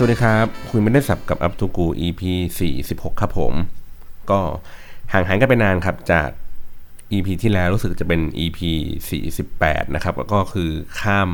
[0.00, 2.20] สวัสดีครับ คุยไม่ได้สับกับอัพทูกู EP
[2.70, 3.52] 46 ครับผม
[4.30, 4.40] ก็
[5.12, 6.28] ห่างหายกันไปนานครับจาก
[7.12, 8.58] EP ที่แล้วรู้สึกจะเป็น EP
[9.26, 10.70] 48 นะครับ ก็คือ
[11.00, 11.28] ข้าม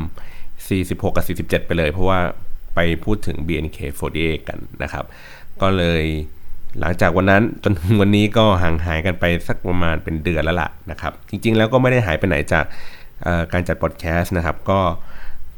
[0.55, 2.19] 46 กับ 47 ไปเลย เพราะว่า
[2.75, 5.05] ไปพูดถึง BNK48 กันนะครับ
[5.61, 6.03] ก็เลย
[6.79, 12.65] หลังจากวันนั้นจนถึงวันนี้ก็ห่างหายกันไปสักประมาณเป็นเดือนแล้วล่ะนะครับ จริงๆแล้วก็ไม่ได้หายไปไหนจาก
[13.53, 14.79] การจัดพอดแคสต์นะครับ ก็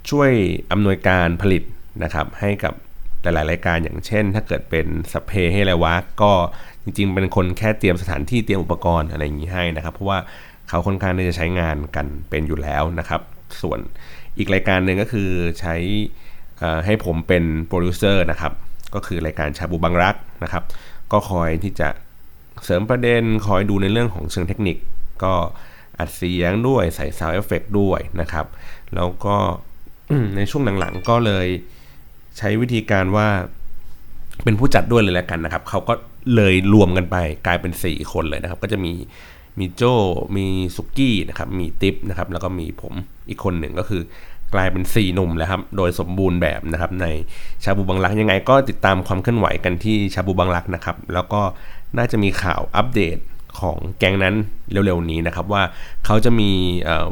[0.10, 0.32] ช่วย
[0.72, 1.64] อำนวยการผลิต
[2.04, 2.74] นะครับให้กับ
[3.38, 6.32] หลายๆรายการอย่างเช่น ถ้าเกิดเป็นสเปรให้ไรวะก็
[6.84, 10.20] จริง ๆ เป็นคนแค่เตรียมสถานที่เตรียมอุปกรณ์อะไรอย่างนี้ให้นะครับ เพราะว่า
[10.70, 13.22] เขาค่อนข้างที่จะใช้งานกันเป็นอยู่แล้วนะครับ
[13.62, 13.80] ส่วน
[14.38, 15.76] อีกรายการหนึ่งก็คือใช้
[16.86, 18.54] ให้ผมเป็นโปรดิวเซอร์นะครับ
[18.96, 20.64] ก็คือรายการชาบูบางรักนะครับ
[21.12, 21.90] ก็คอยที่จะ
[22.64, 24.78] เสริมประเด็นคอยดูในเรื่องของเชิงเทคนิค
[25.24, 25.34] ก็
[26.00, 28.46] อัดเสียงด้วยใส่ซาวเอฟเฟกด้วยนะครับ
[28.96, 29.36] แล้วก็
[30.36, 31.48] ในช่วงหลังๆก็เลย
[32.38, 33.28] ใช้วิธีการว่า
[34.44, 35.94] เป็นผู้จัดด้วยเลยแล้วกันนะครับ เขาก็
[36.36, 38.94] เลยรวมกันไปกลายเป็น 4 คนเลยนะครับ ก็จะมี
[39.60, 39.84] มีโจ
[40.38, 42.94] มีสุกี้นะครับมีติ๊บนะครับแล้วก็มีผม
[43.30, 44.02] อีกคนหนึ่งก็คือ
[44.54, 47.06] กลายเป็น 4 หนุ่มแล้วครับ โดยสมบูรณ์แบบนะครับ ใน
[47.64, 51.42] ชาบูบังลักยังไงก็ติดตามความเคลื่อนไหวกันที่ชาบูบังลักนะครับ แล้วก็
[51.98, 53.18] น่าจะมีข่าวอัปเดต
[53.60, 54.36] ของแกงนั้น
[54.72, 55.64] เร็วๆนี้นะครับ ว่า
[56.06, 56.50] เขาจะมี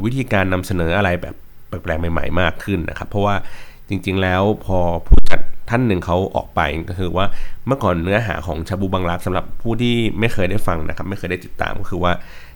[0.04, 1.36] วิธีการนำเสนออะไรแบบ
[1.68, 3.36] แปลกๆใหม่ ๆ มากขึ้นนะครับ เพราะว่า
[3.90, 7.26] จริงๆแล้วพอผู้จัดท่านหนึ่งเขาออกไปก็คือว่า
[7.68, 12.12] เมื่อก่อนเนื้อหาของชาบูบังรักสำหรับผู้ที่ไม่เคยได้ฟังนะครับ ไม่เคยได้ติดตามก็คือว่า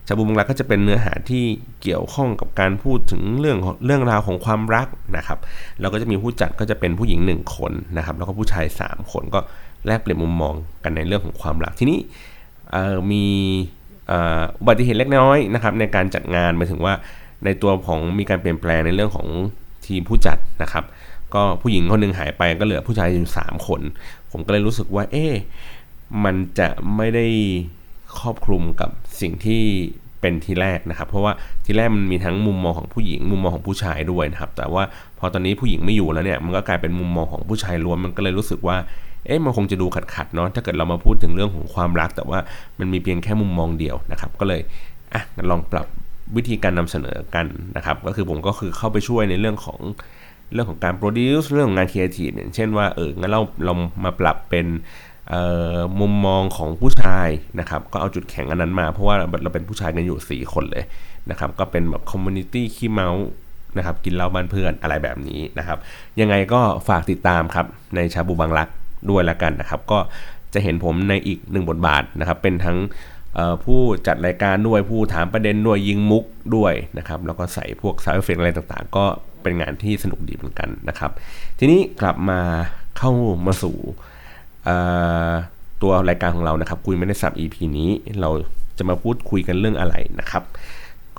[0.08, 1.44] ชาบูบังรักก็จะเป็นเนื้อหาที่
[1.82, 5.40] เกี่ยวข้องกับการพูดถึงเรื่องเรื่องราวของความรักนะครับ
[5.80, 9.40] แล้วก็จะมีผู้จัดก็จะเป็นผู้หญิงหนึ่งคนนะครับ แล้วก็ผู้ชาย 3 คนก็
[9.86, 10.54] แลกเปลี่ยนมุมมอง
[10.84, 12.00] กันในเรื่องของความรักทีนี้
[13.12, 13.26] มี
[14.60, 16.94] อุบัติเหตุเล็กน้อยนะครับในการจัดงานหมายถึงว่า
[17.46, 19.28] ในตัวของมีการเปลี่ยนแปลงในเรื่องของ
[19.88, 20.84] ทีมผู้จัดนะครับ
[21.34, 23.82] ก็ผู้หญิงคนหนึ่งหายไปก็เหลือผู้ชายอยู่สามคน
[24.32, 25.34] ผมก็เลยรู้สึกว่า เอ๊ะ
[26.24, 27.26] มันจะไม่ได้
[28.20, 28.90] ครอบคลุมกับ
[29.22, 29.64] สิ่งที่
[30.22, 31.34] เป็นทีแรกนะครับ เพราะว่า
[31.66, 34.84] ทีแรกมันมีทั้งมุมมองของผู้หญิงมุมมองของผู้ชายด้วยนะครับ แต่ว่า
[35.20, 38.78] พอตอนนี้ผู้หญิงไม่อยู่แล้วเนี่ยมันก็กลายเป็นมุมมองของผู้ชายล้วนมันก็เลยรู้สึกว่า
[39.26, 42.40] เอ๊ะมันคงจะดูขัดๆเนาะถ้าเกิดเรามาพูดถึงเรื่องของความรัก แต่ว่า
[42.80, 44.62] มันมีเพียงแค่มุมมองเดียวนะครับ ก็เลย
[45.14, 45.88] อะลองปรับ
[46.36, 49.80] วิธีการนำเสนอกันนะครับ ก็คือผมก็คือเข้าไปช่วยในเรื่องของ
[50.54, 53.74] เรื่องของการ produce เรื่องของงานครีเอทีฟอย่างเช่นว่าเอองั้นเราเรา
[54.04, 54.66] มาปรับเป็น
[56.00, 57.30] มุมมองของผู้ชาย
[57.60, 60.84] นะครับก็เอาจุดแข็งอันนั้นมา เพราะว่าเราเป็นผู้ชายกันอยู่ 4 คนเลย
[61.30, 63.26] นะครับก็เป็นแบบ community ขี้เมาท์
[63.78, 65.78] นะครับกินเหล้าบ้านเพื่อนอะไรแบบนี้นะครับ
[66.20, 68.68] ยังไงก็ฝากติดตามครับในชาบูบางรัก
[69.10, 70.00] ด้วยละกันนะครับ ก็
[70.54, 72.78] จะเห็นผมในอีกหนึ่งบทบาทนะครับ เป็นทั้ง
[73.64, 76.24] ผู้จัดรายการด้วยผู้ถามประเด็นด้วยยิงมุก
[76.56, 79.06] ด้วยนะครับ แล้วก็ใส่พวก sound effect อะไรต่างๆ ก็
[79.44, 81.12] เป็นงานที่สนุกดีเหมือนกันนะครับ
[81.60, 82.40] ทีนี้กลับมา
[82.98, 83.12] เข้า
[83.46, 83.76] มาสู่
[85.82, 87.90] ตัวรายการของเรานะครับคุยไม่ได้สับ EP นี้
[88.22, 88.30] เรา
[88.78, 90.44] จะมาพูดคุยกันเรื่องอะไรนะครับ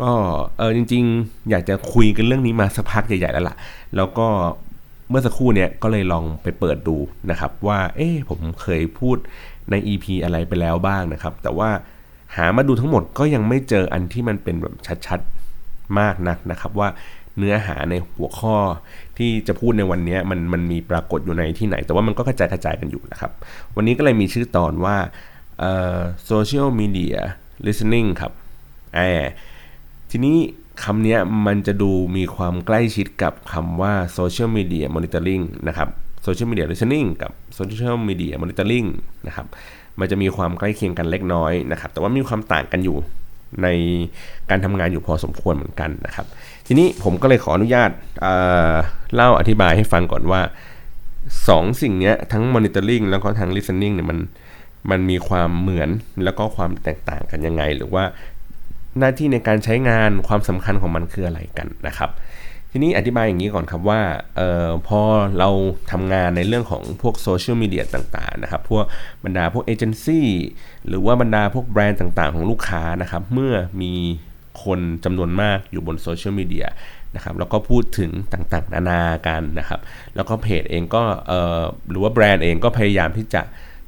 [0.01, 0.13] ก็
[0.59, 3.57] เออจริง ๆ อยากจะคุยกันเรื่องนี้มาสักพักใหญ่ๆแล้วล่ะ
[3.97, 4.29] แล้วก็
[5.09, 6.97] เมื่อสักครู่เนี่ยก็เลยลองไปเปิดดู
[7.31, 9.17] นะครับ ว่าเอ๊ะผมเคยพูด
[9.71, 11.71] ใน EP อะไรไปแล้วบ้างนะครับ แต่ว่า
[12.37, 14.75] หามาดูทั้งหมดก็ยังไม่เจออันที่มันเป็นแบบ
[15.07, 16.89] ชัดๆมากนักนะครับ ว่า
[17.39, 18.57] เนื้อหาในหัวข้อ
[19.19, 23.31] ที่จะพูดในวันนี้มันมันมีปรากฏอยู่ในที่ไหน แต่ว่ามันก็กระจายกระจายกันอยู่นะครับ
[23.77, 24.97] วันนี้ก็เลยมีชื่อตอนว่า
[26.31, 27.17] social media
[27.67, 28.33] listening ครับ
[28.95, 29.01] แอ
[30.11, 30.37] ทีนี้
[30.85, 35.89] คำนี้มันจะดูมีความใกล้ชิดกับคำว่า social media monitoring นะครับ
[36.27, 38.89] social media listening กับ social media monitoring
[39.27, 39.47] นะครับ
[40.01, 42.97] มันจะมีความใกล้เคียงกันเล็กน้อยนะครับ แต่ว่ามีความต่างกันอยู่
[43.63, 43.69] ใน
[44.51, 46.27] การทำงานอยู่พอสมควรเหมือนกันนะครับ
[46.73, 47.91] ทีนี้ผมก็เลยขออนุญาต
[48.21, 50.41] เเล่าอธิบายให้ฟังก่อนว่า
[51.11, 54.19] 2สิ่งนี้ทั้ง monitoring แล้วก็ทั้ง listening เนี่ยมัน
[54.91, 55.91] มันมีความเหมือน
[56.25, 58.05] แล้วก็ความแตกต่างกันยังไง หรือว่า
[58.99, 62.11] หน้าที่ในการใช้งานความสำคัญของมันคืออะไรกันนะครับ
[62.71, 64.01] ทีนี้อธิบายอย่างนี้ก่อนครับว่า
[64.39, 65.01] ออพอ
[65.39, 65.49] เรา
[65.93, 68.85] ทำงานในเรื่องของพวกโซเชียลมีเดียต่างๆนะครับ พวก
[69.25, 70.29] บรรดาพวกเอเจนซี่
[70.89, 73.53] หรือว่าบรรดาพวกแบรนด์ต่างๆ ของลูกค้านะครับ เมื่อ
[73.83, 73.95] มี
[74.65, 76.67] คนจำนวนมากอยู่บนโซเชียลมีเดีย
[77.15, 79.81] นะครับแล้วก็พูดถึงต่างๆ นานากันนะครับ
[80.17, 81.03] แล้วก็เพจเองก็
[81.91, 83.43] หรือว่าแบรนด์เองก็พยายามที่จะ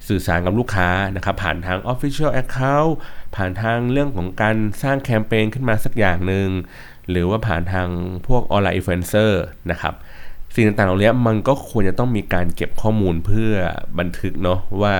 [0.09, 2.93] สื่อสารกับลูกค้านะครับ ผ่านทาง Official Account
[3.37, 6.49] ผ่านทางเรื่องของการสร้างแคมเปญขึ้นมาสักอย่างหนึ่ง
[7.11, 7.89] หรือว่าผ่านทาง
[8.27, 9.95] พวก online influencer นะครับ
[10.55, 13.53] สิ่งต่างๆเหล่านี้มันก็ควรจะต้องมีการเก็บข้อมูลเพื่อ
[13.99, 14.95] บันทึกเนาะว่า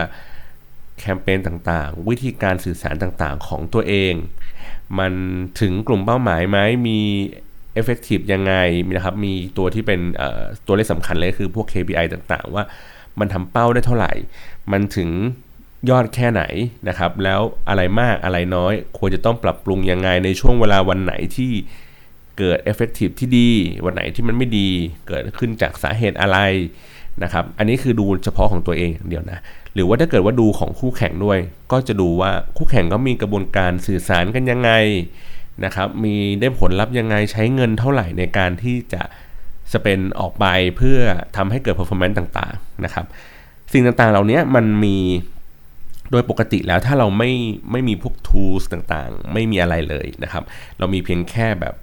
[0.99, 4.15] แคมเปญต่างๆ วิธีการสื่อสารต่างๆ ของตัวเอง
[4.99, 5.13] มัน
[5.61, 6.59] ถึงกลุ่มเป้าหมายไหม
[6.89, 6.99] มี
[7.75, 8.55] เอฟเฟกตีฟยังไง
[8.97, 10.01] นะครับมีตัวที่เป็น
[10.67, 12.65] ตัวเลขสำคัญเลยคือพวก KPI ต่างๆ ว่า
[13.19, 14.13] มันทำเป้าได้เท่าไหร่
[14.73, 15.09] มันถึง
[15.91, 16.43] ยอดแค่ไหน
[16.89, 21.53] นะครับ แล้วอะไรมากอะไรน้อย ควรจะต้องปรับปรุงยังไงในช่วงเวลาวันไหนที่
[22.39, 23.51] เกิด effective ที่ดี
[23.85, 24.69] วันไหนที่มันไม่ดี
[25.09, 26.39] เกิดขึ้นจากสาเหตุอะไร
[27.23, 29.39] นะครับอันนี้คือดูเฉพาะของตัวเองเดียวนะ
[29.75, 31.39] หรือว่าถ้าเกิดว่าดูของคู่แข่งด้วย
[31.73, 34.71] ก็จะดูว่าคู่แข่งก็มีกระบวนการสื่อสารกันยังไง
[35.65, 39.03] นะครับมีได้ผลลัพธ์ยังไงใช้เงินเท่าไหร่ในการที่จะ
[39.73, 40.99] สเปนออกไปเพื่อ
[41.37, 43.07] ทำให้เกิด performance ต่างๆนะครับ
[43.73, 44.97] สิ่งต่างๆเหล่านี้มันมี
[46.11, 47.31] โดยปกติแล้วถ้าเราไม่
[47.71, 50.45] ไม่มีพวก tools ต่างๆ ไม่มีอะไรเลยนะครับ
[50.79, 51.75] เรามีเพียงแค่แบบ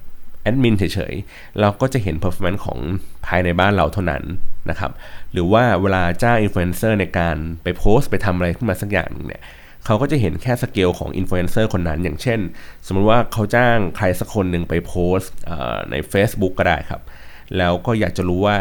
[0.41, 2.79] แอดมินเฉยๆ เราก็จะเห็น performance ของ
[3.25, 4.23] ภายในบ้านเราเท่านั้น
[4.69, 4.91] นะครับ
[5.33, 9.44] หรือว่าเวลาจ้างอินฟลูเอนเซอร์ในการไปโพสต์ไปทำอะไรขึ้นมาสักอย่างนึงเนี่ย
[9.85, 12.39] เขาก็จะเห็นแค่สเกลของอินฟลูเอนเซอร์คนนั้น อย่างเช่น
[12.85, 15.31] สมมติว่าเขาจ้างใครสักคนหนึ่งไปโพสต์
[15.91, 17.01] ใน Facebook ก็ได้ครับ
[17.57, 18.57] แล้วก็อยากจะรู้ว่า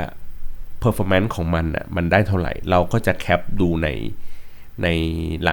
[0.82, 3.88] performance ของมันอะมันได้เท่าไหร่ เราก็จะแคปดูใน
[4.82, 4.88] ใน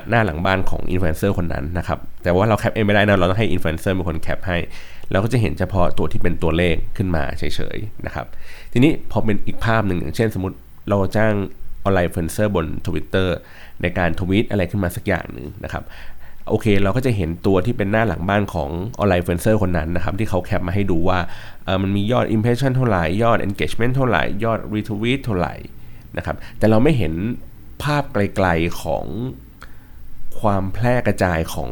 [0.10, 4.58] หน้าหลังบ้านของอินฟลูเอนเซอร์คนนั้นนะครับ แต่ว่าเราแคปเองไม่ได้นะเราต้องให้อินฟลูเอนเซอร์เป็นคนแคปให้
[5.12, 7.44] เราก็จะเห็นเฉพาะตัวที่เป็นตัวเลขขึ้นมาเฉ
[7.76, 8.26] ยๆนะครับ
[8.78, 10.58] ทีนี้พอเป็นอีกภาพหนึ่งอย่างเช่นสมมติ
[10.90, 11.34] เราจ้าง
[11.84, 13.28] ออนไลน์อินฟลูเอนเซอร์บน Twitter
[13.82, 15.84] ในการทวีตอะไรขึ้นมาสักอย่างหนึ่งนะครับ
[16.50, 18.70] โอเค เราก็จะเห็นตัวที่เป็นหน้าหลังบ้านของ
[19.00, 21.20] ออนไลน์อินฟลูเอนเซอร์คนนั้นนะครับ ที่เขาแคปมาให้ดูว่า
[21.82, 25.54] มันมียอด impression เท่าไหร่ ยอด engagement เท่าไหร่ ยอด retweet เท่าไหร่
[26.18, 27.14] นะครับแต่เราไม่เห็น
[27.84, 29.06] ภาพไกลๆของ
[30.40, 31.72] ความแพร่กระจายของ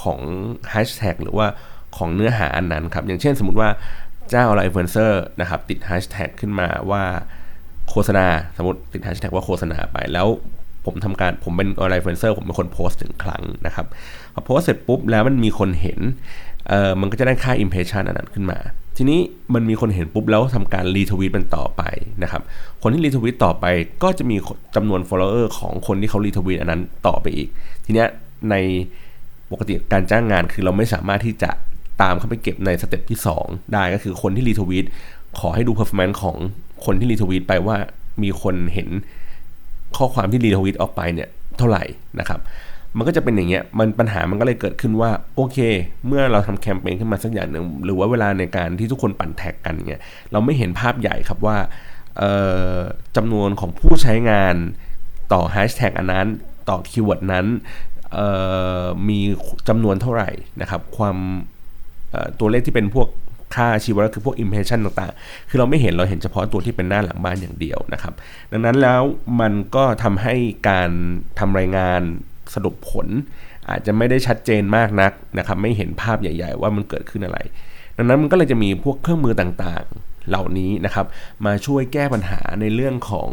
[0.00, 0.20] ของ
[0.70, 1.46] แฮชแท็กหรือว่า
[1.96, 3.70] ของเนื้อหาอันนั้นครับ อย่างเช่นสมมติว่า
[4.30, 7.02] เจ้าอะไรอินฟลูเอนเซอร์นะครับติดแฮชแท็กขึ้นมาว่า
[7.90, 8.26] โฆษณา
[8.56, 10.26] สมมติติดแฮชแท็กว่าโฆษณาไปแล้ว
[10.84, 13.86] ผมทำการผมเป็นออนไลน์อินฟลูเอนเซอร์ผมเป็นคนโพสต์หนึ่งครั้งนะครับ
[14.34, 16.00] พอโพสต์เสร็จปุ๊บแล้วมันมีคนเห็น
[16.68, 18.58] เออมันก็จะได้ค่า impression อันนั้นขึ้นมา
[18.96, 19.20] ทีนี้
[19.54, 21.82] มันมีคนเห็นปุ๊บแล้วทำการรีทวีตมันต่อไป
[22.22, 22.42] นะครับ
[22.82, 23.66] คนที่รีทวีตต่อไป
[24.02, 24.36] ก็จะมี
[24.76, 27.48] จำนวน follower ของคนที่เขารีทวีตอันนั้นต่อไปอีก
[27.84, 28.08] ทีเนี้ย
[28.50, 28.54] ใน
[29.52, 31.50] ปกติการจ้างงานคือเราไม่สามารถที่จะ
[32.02, 34.86] ตามเข้าไปเก็บใน step ที่ 2 ได้ก็คือคนที่รีทวีต
[35.38, 36.36] ขอให้ดู performance ของ
[36.84, 37.76] คนที่รีทวีตไปว่า
[38.22, 38.88] มีคนเห็น
[39.96, 41.84] ข้อความที่รีทวีตออกไปเนี่ยเท่าไหร่
[42.20, 42.40] นะครับ
[42.96, 45.58] มันก็จะเป็นอย่างเงี้ยมันปัญหามันก็เลยเกิดขึ้นว่าโอเค
[46.06, 50.02] เมื่อเราทำแคมเปญขึ้นมาสักอย่างหนึ่งหรือว่าเวลาในการที่ทุกคนปั่นแท็กกันเนี่ย
[50.32, 51.56] เราไม่เห็นภาพใหญ่ครับว่า
[53.16, 54.54] จำนวนของผู้ใช้งาน
[55.32, 56.26] ต่อแฮชแท็กอันนั้น
[56.68, 57.46] ต่อคีย์เวิร์ดนั้น
[59.08, 59.18] มี
[59.68, 60.30] จำนวนเท่าไหร่
[60.60, 61.16] นะครับ ความ
[62.40, 63.08] ตัวเลขที่เป็นพวก
[63.56, 68.12] ค่าชี้วัดคือพวก impression ต่างๆ คือเราไม่เห็นเราเห็นเฉพาะตัวที่เป็นหน้าหลังบ้านอย่างเดียวนะครับ
[68.52, 69.02] ดังนั้นแล้ว
[69.40, 70.34] มันก็ทำให้
[70.68, 70.90] การ
[71.38, 72.00] ทำรายงาน
[72.54, 73.06] สรุปผล
[73.68, 77.38] อาจจะไม่ได้ชัดเจนมากนักนะครับ ไม่เห็นภาพใหญ่ ๆ ว่ามันเกิดขึ้นอะไร
[77.96, 81.06] ดังนั้นมันก็เลยจะมีพวกเครื่องมือต่างๆ เหล่านี้นะครับ
[81.46, 83.28] มาช่วยแก้ปัญหาในเรื่องของ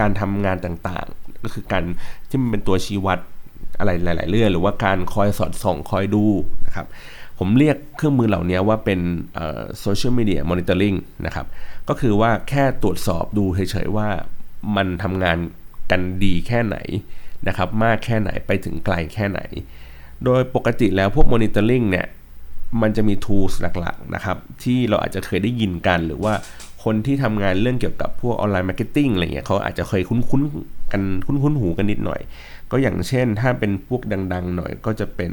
[0.00, 1.82] การทำงานต่างๆ ก็คือการ
[2.28, 3.18] ที่มันเป็นตัวชี้วัด
[3.78, 6.24] อะไรหลาย ๆ เรื่อง หรือว่าการคอยสอดส่องคอยดู
[6.66, 6.86] นะครับ
[7.38, 9.00] ผมเรียกเครื่องมือเหล่านี้ว่าเป็น
[9.80, 10.94] social media monitoring
[11.26, 11.46] นะครับ
[11.88, 14.08] ก็คือว่าแค่ตรวจสอบดูเฉยๆว่า
[14.76, 15.38] มันทำงาน
[15.90, 16.76] กันดีแค่ไหน
[17.48, 19.40] นะครับ มากแค่ไหนไปถึงไกลแค่ไหน
[20.24, 22.06] โดยปกติแล้วพวก monitoring เนี่ย
[22.82, 26.34] มันจะมี tools หลักๆนะครับ ที่เราอาจจะเคยได้ยินกันหรือว่า
[26.84, 32.20] คนที่ทำงานเรื่องเกี่ยวกับพวก online marketing อะไรเงี้ยเขาอาจจะเคยคุ้นๆกันคุ้นๆหูกันนิดหน่อย
[32.72, 35.30] ก็อย่างเช่นถ้าเป็นพวกดัง ๆ หน่อยก็จะเป็น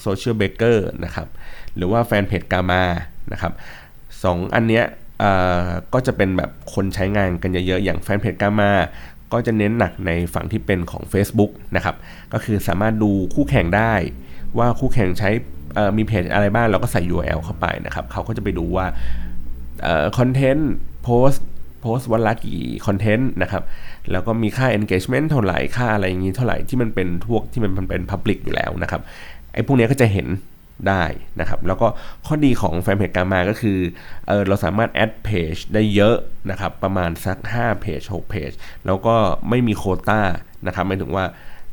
[0.00, 1.28] Socialbakers นะครับ
[1.76, 2.82] หรือว่า Fanpage Karma
[3.32, 3.52] นะครับ
[4.22, 4.84] สองอันเนี้ย
[5.94, 8.70] ก็จะเป็นแบบคนใช้งานกันเยอะๆ อย่าง Fanpage Karma
[9.32, 11.96] ก็จะเน้นหนักในฝั่งที่เป็นของ Facebook นะครับ
[12.32, 13.94] ก็คือสามารถดูคู่แข่งได้
[14.58, 15.30] ว่าคู่แข่งใช้
[15.96, 18.86] มีเพจอะไรบ้างเราก็ใส่ URL เข้าไปนะครับ เขาก็จะไปดูว่า
[20.18, 21.30] คอนเทนต์โพส
[21.82, 23.62] โพสต์วันละกี่คอนเทนต์นะครับ
[24.10, 29.00] แล้วก็มีค่า engagement เท่าไหร่ค่าอะไรอย่างนี้เท่าไหร่ที่มันเป็นพวกที่มันเป็น public อยู่แล้วนะครับ
[29.52, 30.28] ไอ้พวกนี้ก็จะเห็น
[30.88, 31.04] ได้
[31.40, 31.86] นะครับแล้วก็
[32.26, 33.78] ข้อดีของแฟนเพจการมาก็คือ
[34.28, 36.16] เออเราสามารถแอดเพจได้เยอะ
[36.50, 38.50] นะครับประมาณสัก5เพจ6เพจ
[38.86, 39.14] แล้วก็
[39.48, 40.20] ไม่มีโคต้า
[40.66, 41.24] นะครับหมายถึงว่า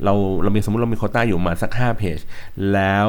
[0.03, 0.13] เรา
[0.43, 2.19] เรามีสมมติเรามีโคต้าอยู่มาสัก5เพจ
[2.73, 3.07] แล้ว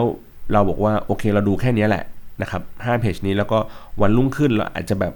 [0.52, 2.04] เราบอกว่าโอเคเราดูแค่นี้แหละ
[2.42, 3.58] นะครับ5เพจนี้แล้วก็
[4.00, 5.14] วันรุ่งขึ้นเราอาจจะแบบ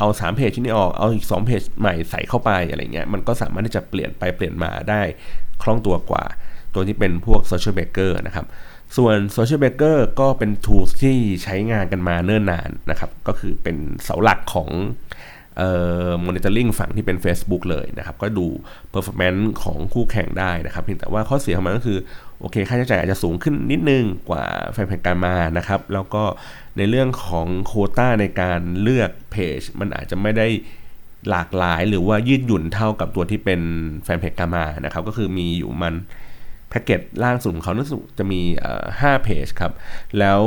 [0.00, 5.02] เอา3เพจที่นี้ออก เอาอีก2เพจใหม่ใส่เข้าไปอะไรเงี้ย มันก็สามารถที่จะเปลี่ยนไปเปลี่ยนมาได้
[5.62, 6.24] คล่องตัวกว่า
[6.74, 8.46] ตัวที่เป็นพวก Social Baker นะครับ
[8.96, 14.68] ส่วน Social Baker ก็เป็น tools ที่ใช้งานกันมาเนิ่นนานนะครับ ก็คือเป็นเสาหลักของ
[15.58, 15.70] เอ่
[16.08, 18.46] อ monitoring ฝั่งที่เป็น Facebook เลยนะครับ ก็ดู
[18.92, 21.98] performance ของคู่แข่งได้นะครับเพียงแต่ว่าข้อเสียของมันก็คือ
[22.40, 26.22] โอเค ค่าใช้จ่ายอาจจะสูงขึ้นนิดนึงกว่าแฟนเพจการมานะครับ แล้วก็
[26.76, 30.46] ในเรื่องของโคต้าในการเลือกเพจมันอาจจะไม่ได้
[31.30, 33.60] หลากหลายหรือว่ายืดหยุ่นเท่ากับตัวที่เป็น
[34.04, 35.94] แฟนเพจกามานะครับ ก็คือมีอยู่มัน
[36.70, 37.86] แพ็กเกจล่างสุดของเขาน่า
[38.18, 38.40] จะมี
[39.00, 39.72] ห้าเพจครับ
[40.18, 40.40] แล้ว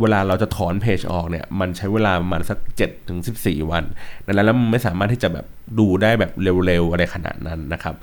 [0.00, 3.84] เวลาเราจะถอนเพจออกเนี่ย มันใช้เวลาประมาณสัก7ถึง14 วัน
[4.26, 5.46] ดังนั้นแล้วมันไม่สามารถที่จะแบบ
[5.78, 6.32] ดูได้แบบ
[6.66, 7.94] เร็วๆอะไรขนาดนั้นนะครับ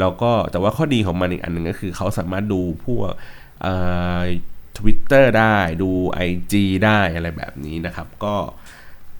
[0.00, 3.10] แล้วก็แต่ว่าข้อดีของมันอีกอันหนึ่งก็คือเขาสามารถดูพวก
[4.76, 5.90] ทวิตเตอร์ได้ดู
[6.28, 6.54] IG
[6.84, 8.34] ได้อะไรแบบนี้นะครับ ก็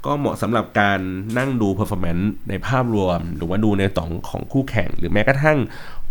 [0.09, 1.01] ก็เหมาะสำหรับการ
[1.39, 5.59] นั่งดู performance ในภาพรวม หรือว่าดูในต่องของคู่แข่ง หรือแม้กระทั่ง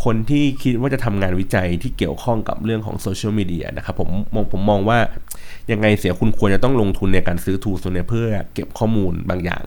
[0.04, 5.00] คนที่คิดว่าจะทำงานวิจัยที่เกี่ยวข้องกับเรื่องของโซเชียลมีเดียนะครับผมมองผมมองว่า
[5.72, 9.64] ยังไงเสียคุณควรจะต้องลงทุนในการซื้อทูส่วนเพื่อเก็บข้อมูลบางอย่าง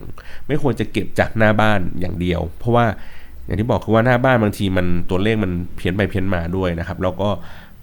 [0.47, 2.87] ไม่ควรจะเก็บจากหน้าบ้านอย่างเดียว เพราะว่า
[3.45, 7.28] อย่างที่บอกคือว่าหน้าบ้านบางทีมันตัวเลขมันเพี้ยนไปเพี้ยนมาด้วยนะครับ แล้วก็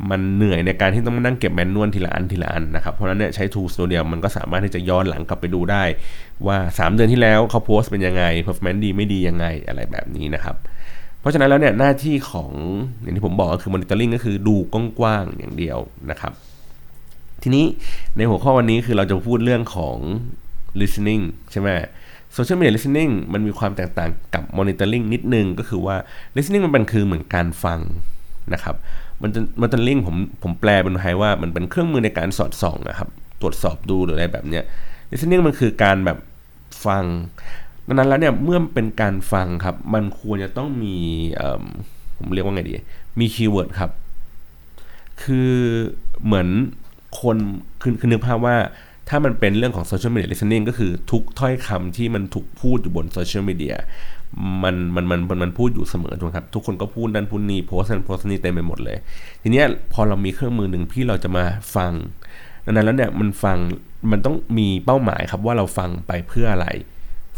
[0.10, 5.84] มันเหนื่อยในการที่ต้องมานั่งเก็บแมนนวลทีละอันทีละอันนะครับเพราะนั้นเนี่ยใช้ tools ตัวเดียวมันก็สามารถที่จะย้อนหลังกลับไปดูได้
[6.48, 10.56] ว่า 3 เดือนที่แล้วเขาโพสต์เป็นยังไง performance ดีไม่ดียังไงอะไรแบบนี้นะครับ
[11.20, 12.52] เพราะฉะนั้นแล้วเนี่ยหน้าที่ของ
[13.02, 14.56] อย่างที่ผมบอกก็คือ monitoring ก็คือดู
[15.00, 15.78] กว้างๆอย่างเดียว
[16.12, 16.34] นะครับ
[17.44, 17.66] ทีนี้
[18.18, 19.98] ในหัวข้อวันนี้คือเราจะพูดเรื่องของ
[20.82, 21.70] listening ใช่ไหม
[22.36, 25.96] social media listening มันมีความแตกต่างกับ monitoring นิดนึงก็คือว่า
[26.36, 27.80] listening มันเป็นคือเหมือนการฟัง
[28.54, 28.76] นะครับ
[29.24, 33.10] มันจะมันจะลิงผมผมแปลเป็นไทยว่ามันเป็นเครื่องมือในการสอดส่องนะครับ
[33.42, 34.64] ตรวจสอบดูหรืออะไรแบบเนี้ย
[35.12, 36.18] listening มันคือการแบบ
[36.86, 37.04] ฟัง
[37.88, 40.96] ดังนั้นแล้วเนี่ยเมื่อเป็นการฟังครับ มันควรจะต้องมี
[42.18, 42.74] ผมเรียกว่าไงดี
[43.20, 43.92] มีคีย์เวิร์ดครับ
[45.24, 45.54] คือ
[46.26, 46.48] เหมือน
[47.22, 47.38] คน
[47.82, 48.56] คือคือนึกภาพว่า
[49.10, 53.76] ถ้ามันเป็นเรื่องของโซเชียลมีเดีย listening ก็คือทุกถ้อยคำที่มันถูกพูดอยู่บนโซเชียลมีเดีย
[54.64, 58.98] มันมันมันมันพูดอยู่เสมอถูกครับ ทุกคนก็พูดนั่นพูดนี่โพสต์นั่นโพสต์นี่เต็มไปหมดเลย
[59.42, 61.44] ทีเนี้ยพอเรามีเครื่องมือหนึ่งที่เราจะมา
[61.76, 61.92] ฟัง
[62.66, 63.58] ดังนั้นแล้วเนี่ยมันฟัง
[64.12, 66.68] มันต้องมีเป้าหมายครับว่าเราฟังไปเพื่ออะไร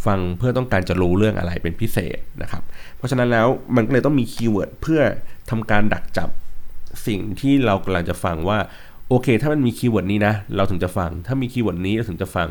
[0.05, 2.63] ฟังเพื่อต้องการจะรู้เรื่องอะไรเป็นพิเศษนะครับ
[2.97, 5.01] เพราะฉะนั้นแล้วมันก็เลยต้องมีคีย์เวิร์ดเพื่อ
[5.49, 6.29] ทำการดักจับ
[7.07, 8.57] สิ่งที่เรากำลังจะฟังว่า
[9.09, 12.47] โอเค ถ้ามันมีคีย์เวิร์ดนี้นะ เราถึงจะฟัง ถ้ามีคีย์เวิร์ดนี้เราถึงจะฟัง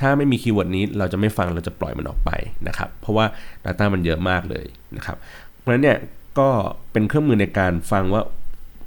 [0.00, 2.30] ถ้าไม่มีคีย์เวิร์ดนี้เราจะไม่ฟังเราจะปล่อยมันออกไป
[2.68, 3.26] นะครับ เพราะว่า
[3.64, 5.16] Data มันเยอะมากเลยนะครับ
[5.58, 5.98] เพราะฉะนั้นเนี่ย
[6.38, 6.48] ก็
[6.92, 8.22] เป็นเครื่องมือในการฟังว่า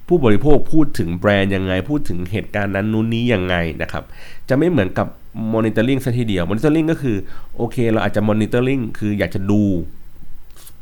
[0.07, 4.03] ผู้บริโภคพูดถึงแบรนด์ยังไง พูดถึงเหตุการณ์นั้นนู้นนี้ยังไงนะครับ
[4.49, 5.07] จะไม่เหมือนกับ
[5.53, 7.17] monitoring ซะทีเดียว monitoring ก็คือ
[7.57, 9.61] โอเค เราอาจจะ monitoring คืออยากจะดู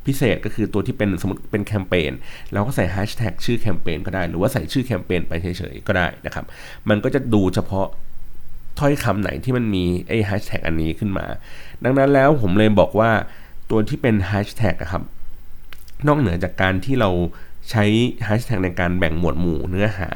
[0.05, 2.11] พิเศษก็คือตัวที่เป็นสมมติเป็นแคมเปญ
[2.53, 6.45] เราก็ใส่แฮชแท็กชื่อแคมเปญก็ได้ หรือว่าใส่ชื่อแคมเปญไปเฉยๆก็ได้นะครับ
[6.89, 7.87] มันก็จะดูเฉพาะ
[8.79, 11.25] ถ้อยคำไหนที่มันมีไอ้แฮชแท็กอันนี้ขึ้นมา
[11.83, 13.11] ดังนั้นแล้วผมเลยบอกว่า
[13.69, 15.03] ตัวที่เป็นแฮชแท็กครับ
[16.07, 17.09] นอกเหนือจากการที่เรา
[17.69, 17.85] ใช้
[18.25, 20.11] แฮชแท็กในการแบ่งหมวดหมู่เนื้อหา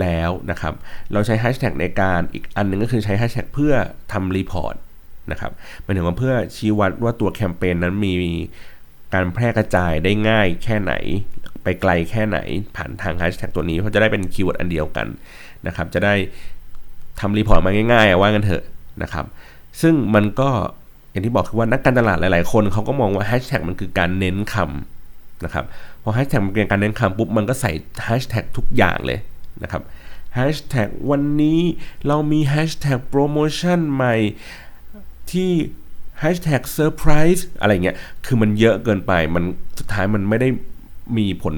[0.00, 0.74] แล้วนะครับ
[1.12, 3.74] เราใช้แฮชแท็กในการอีกอันนึงก็คือใช้แฮชแท็กเพื่อ
[4.12, 4.74] ทำ report
[5.30, 8.14] นะครับหมายถึงว่าเพื่อชี้วัดว่าตัวแคมเปญนั้นมี
[9.14, 10.92] การแพร่กระจายได้ง่ายแค่ไหน
[11.62, 12.38] ไปไกลแค่ไหน
[12.76, 15.06] ผ่านทางแฮชแท็กตัวนี้เพราะจะได้เป็นคีย์เวิร์ดอันเดียวกัน
[15.66, 16.14] นะครับ จะได้
[17.20, 18.64] ทำ report มาง่ายๆ ว่ากันเถอะ
[19.02, 19.24] นะครับ
[19.80, 20.50] ซึ่งมันก็
[21.10, 25.64] อย่างที่บอกคือว่านักการตลาดหลายๆ คนเขาก็มองว่าแฮชแท็กมันคือการเน้นคำนะครับ
[26.02, 27.70] พอแฮชแท็กมันเป็นการเน้นคำปุ๊บมันก็ใส่
[28.04, 29.18] แฮชแท็กทุกอย่างเลย
[29.62, 29.82] นะครับ
[30.34, 31.60] แฮชแท็กวันนี้
[32.06, 34.16] เรามีแฮชแท็กโปรโมชั่นใหม่
[35.32, 35.50] ที่
[36.20, 37.96] แฮชแท็กเซอร์ไพรส์อะไรเงี้ย
[38.26, 39.44] คือมันเยอะเกินไปมัน
[39.78, 40.48] สุดท้ายมันไม่ได้
[41.18, 41.54] มีผล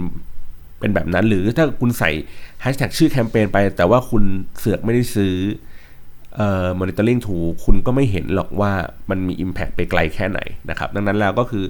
[0.79, 2.11] เป็นแบบนั้น หรือถ้าคุณใส่
[2.61, 4.23] แฮชแท็กชื่อแคมเปญไป แต่ว่าคุณ
[4.59, 5.35] เสือกไม่ได้ซื้อ
[6.37, 8.73] เอ่อ monitoring tool คุณก็ไม่เห็นหรอกว่า
[9.11, 10.41] มันมี Impact ไปไกลแค่ไหน
[10.71, 11.65] นะครับ ดังนั้นแล้วก็คือ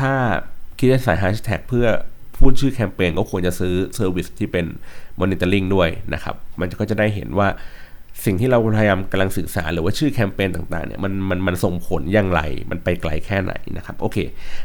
[0.00, 0.12] ถ้า
[0.78, 1.86] คิดจะใส่แฮชแท็กเพื่อ
[2.38, 4.66] พูดชื่อแคมเปญก็ควรจะซื้อ service ที่เป็น
[5.20, 7.48] monitoring ด้วยนะครับ มันก็จะได้เห็นว่า
[8.24, 14.18] สิ่งที่เราพยายามกำลังสื่อสาร หรือว่าชื่อแคมเปญต่างๆเนี่ยมันมันมันส่งผลอย่างไร มันไปไกลแค่ไหนนะครับโอเค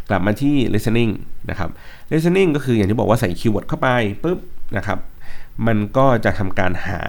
[0.09, 1.11] กลับมาที่ listening
[1.49, 1.69] นะครับ
[2.11, 3.89] listening ก็คืออย่างที่บอกว่าใส่คีย์เวิร์ดเข้าไป
[4.23, 4.39] ปุ๊บ
[4.77, 4.99] นะครับ
[5.67, 7.01] มันก็จะทำการหา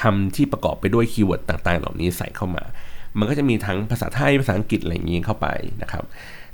[0.00, 2.64] คำที่ประกอบไปด้วย keyword ต่างๆ เหล่านี้ใส่เข้ามา
[3.18, 5.48] มันก็จะมีทั้งภาษาไทยภาษาอังกฤษอะไรอย่างนี้เข้าไป
[5.82, 6.04] นะครับ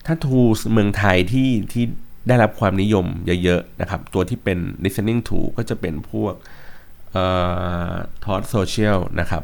[0.07, 1.85] ถ้า tools เมืองไทยที่ที่
[2.28, 3.07] ได้รับความนิยม
[3.45, 6.35] เยอะๆนะครับตัวที่เป็น listening tool ก็จะเป็นพวก
[8.25, 9.43] ทอสโซเชียลนะครับ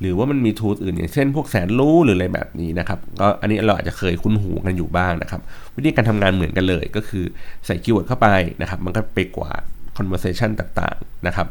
[0.00, 5.40] หรือว่ามันมี tool อื่นอย่างเช่นพวก Zanroo หรืออะไรแบบนี้นะครับก็อันนี้เราอาจจะเคยคุ้นหูกันอยู่บ้างนะครับ
[5.76, 7.24] วิธีการทำงานเหมือนกันเลย ก็คือ
[7.66, 8.28] ใส่ keyword เข้าไป
[8.60, 9.62] นะครับ มันก็ไปกวาด
[9.96, 11.46] conversation ต่างๆนะครับ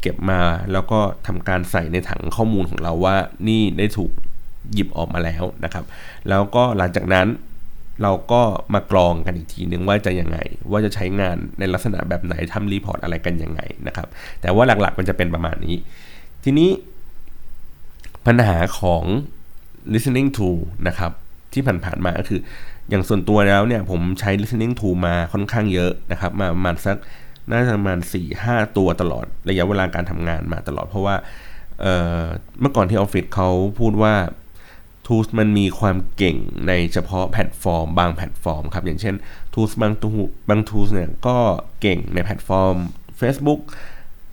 [0.00, 0.40] เก็บมา
[0.72, 3.16] แล้วก็ทำการใส่ในถังข้อมูลของเราว่า
[3.48, 4.10] นี่ได้ถูก
[4.72, 5.84] หยิบออกมาแล้วนะครับ
[6.28, 7.26] แล้วก็หลังจากนั้น
[8.02, 8.42] เราก็
[8.74, 10.38] มากรองกันอีกทีนึงว่าจะยังไง
[10.70, 14.08] ว่าจะใช้งานในลักษณะแบบไหนทำ report อะไรกันยังไงนะครับ
[14.40, 15.76] แต่ว่าหลักๆมันจะเป็นประมาณนี้
[16.44, 16.70] ทีนี้
[18.26, 19.04] ปัญหาของ
[19.92, 20.48] listening tool
[20.88, 21.12] นะครับ
[21.52, 22.40] ที่ผ่านๆมาก็คือ
[22.90, 26.96] อย่างส่วนตัวแล้วเนี่ยผมใช้ listening tool มาค่อนข้างเยอะนะครับ มาประมาณสัก
[27.50, 31.14] น่าจะประมาณสี่ห้าตัวตลอดระยะเวลาการทำงานมาตลอด เพราะว่า
[32.60, 34.14] เมื่อก่อนที่ออฟฟิศเขาพูดว่า
[35.08, 36.36] tools มันมีความเก่ง
[36.68, 39.14] ในเฉพาะแพลตฟอร์ม บางแพลตฟอร์มครับ อย่างเช่น
[39.54, 40.12] tools บางตัว
[40.48, 41.36] บาง tools เนี่ยก็
[41.80, 42.76] เก่งในแพลตฟอร์ม
[43.20, 43.60] Facebook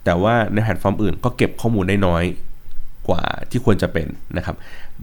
[0.05, 2.23] แต่ว่าในแพลตฟอร์มอื่นก็เก็บข้อมูลได้น้อย
[3.07, 4.55] กว่าที่ควรจะเป็นนะครับ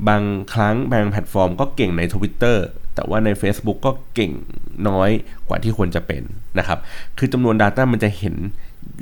[0.08, 2.56] บางครั้งบางแพลตฟอร์มก็เก่งใน Twitter
[2.94, 4.32] แต่ว่าใน Facebook ก็เก่ง
[4.88, 5.10] น้อย
[5.48, 6.22] กว่าที่ควรจะเป็น
[6.58, 6.78] นะครับ
[7.18, 8.34] คือจำนวน Data มันจะเห็น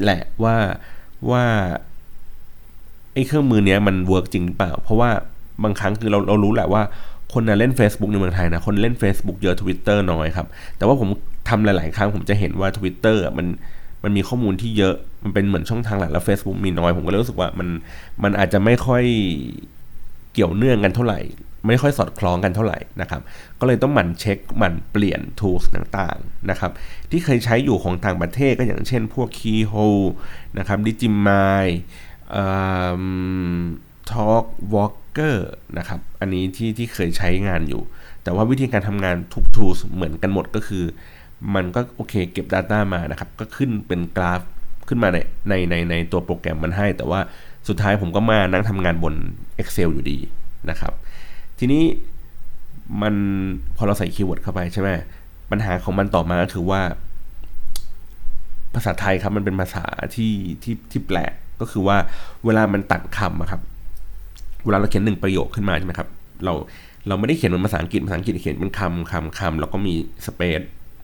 [0.03, 0.57] แหละว่า
[1.31, 1.45] ว่า
[3.15, 5.11] ไอ้เครื่องมือเนี้ยมัน work จริงเปล่า เพราะว่า
[5.65, 6.83] บางครั้งคือเราเรารู้แหละว่า
[7.33, 11.09] คนนะเล่น Facebook ในเมืองไทยนะคนเล่น Facebook เยอะ Twitter น้อยครับ แต่ว่าผม
[11.49, 13.47] ทำหลาย ๆ ครั้งผมจะเห็นว่า Twitter มัน
[14.03, 17.69] มันมีข้อมูลที่เยอะ มันเป็นเหมือนช่องทางหลักแล้ว Facebook มีน้อย ผมก็รู้สึกว่ามัน
[18.23, 19.05] มันอาจจะไม่ค่อย
[20.33, 21.21] เกี่ยวเนื่องกันเท่าไหร่
[21.67, 23.21] ไม่ค่อยสอดคล้องกันเท่าไหร่นะครับ
[23.61, 26.71] ก็เลยต้องหมั่นเช็คหมั่นเปลี่ยน tools ต่าง ๆ นะครับ
[27.11, 30.05] ที่เคยใช้อยู่ของต่างประเทศก็อย่างเช่น พวก Keyhole
[30.59, 31.67] นะครับ Digimai
[35.17, 35.37] Talk Walker
[35.79, 37.83] นะครับ อันนี้ที่ที่เคยใช้งานอยู่
[38.23, 40.85] แต่ว่าวิธีการทำงานทุก tools เหมือนกันหมดก็คือ
[41.55, 44.41] มันก็โอเคเก็บ Data มานะครับ ก็ขึ้นเป็นกราฟ
[44.89, 47.21] ขึ้นมาในในในในตัวโปรแกรมมันให้ แต่ว่า
[47.69, 49.15] สุดท้ายผมก็มานั่งทำงานบน
[49.61, 50.19] Excel อยู่ดี
[50.71, 50.93] นะครับ
[51.59, 51.85] ทีนี้
[53.03, 53.15] มัน
[53.77, 54.91] พอเราใส่ keyword เข้าไปใช่ไหม
[55.51, 56.81] ปัญหาของมันต่อมาก็คือว่า
[58.75, 61.97] ภาษาไทยครับมันเป็นภาษาที่ที่ที่แปลกก็คือว่า
[62.45, 63.61] เวลามันตัดคำครับ
[64.65, 66.09] เวลาเราเขียนหนึ่งประโยคขึ้นมาใช่ไหมครับ
[66.45, 66.53] เรา
[67.09, 69.95] เราไม่ได้เขียนเป็นภาษาอังกฤษภาษาอังกฤษเขียนเป็นคำคำคำแล้วก็มี
[70.27, 70.61] สเปซ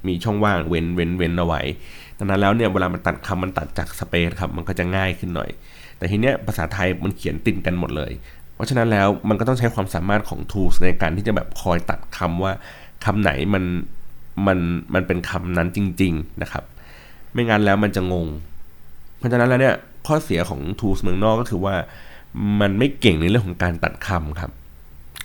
[0.07, 1.61] มีช่องว่างเว้นเว้นเว้นเอาไว้
[2.19, 5.51] ดังนั้นแล้วเนี่ยเวลามันตัดคำมันตัดจากสเปซครับมันก็จะง่ายขึ้นหน่อย
[5.99, 8.13] แต่ทีเนี้ยภาษาไทยมันเขียนติดกันหมดเลย
[8.55, 12.53] เพราะฉะนั้นแล้วมันก็ต้องใช้ความสามารถของ tools ในการที่จะแบบคอยตัดคำว่า
[13.05, 13.65] คำไหนมัน
[14.47, 14.59] มัน
[14.95, 16.65] มันเป็นคำนั้นจริง ๆนะครับ
[17.33, 18.27] ไม่งั้นแล้วมันจะงง
[19.19, 19.75] เพราะฉะนั้นแล้วเนี่ย
[20.07, 21.75] ข้อเสียของ tools เมืองนอกก็คือว่า
[22.61, 24.51] มันไม่เก่งในเรื่องของการตัดคำครับ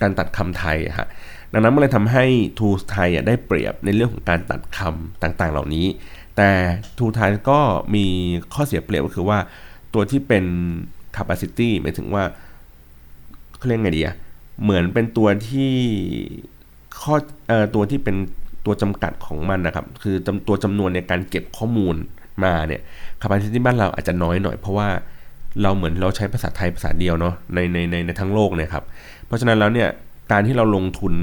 [0.02, 1.08] การตัดคำไทยฮะ
[1.52, 2.24] ดังนั้นมันเลยทำให้
[2.58, 5.86] Tools ไทยได้เปรียบในเรื่องของการตัดคำต่างๆ เหล่านี้
[6.36, 6.50] แต่
[6.98, 7.60] Tools ไทยก็
[7.94, 8.06] มี
[8.54, 9.38] ข้อเสียเปรียบก็คือว่า
[9.94, 10.44] ตัวที่เป็น
[11.16, 12.24] capacity หมายถึงว่า
[13.56, 14.16] เขาเรียกไงดีอะ
[14.62, 15.72] เหมือนเป็นตัวที่
[17.00, 17.14] ข้อ
[17.48, 18.16] เอ่อตัวที่เป็น
[18.66, 20.16] ตัวจำกัดของมันนะครับ คือ
[20.48, 21.96] ตัวจำนวนในการเก็บข้อมูล
[22.44, 22.82] มาเนี่ย
[23.20, 24.88] capacity บ้านเราอาจจะน้อยหน่อยเพราะว่า
[25.62, 28.84] เราเหมือนเราใช้ภาษาไทยภาษาเดียวเนาะในในในในทั้งโลกเนี่ยครับ
[29.26, 29.88] เพราะฉะนั้นแล้วเนี่ย
[30.32, 31.14] การที่เราลงทุน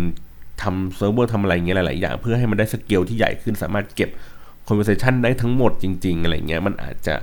[0.61, 4.09] ทำเซิร์ฟเวอร์ทำอะไรเงี้ยหลาย ๆ อย่าง เพื่อให้มันได้สเกลที่ใหญ่ขึ้นสามารถเก็บ
[4.67, 7.15] conversation ได้ทั้งหมดจริง ๆ อะไรเงี้ยมันอาจจะ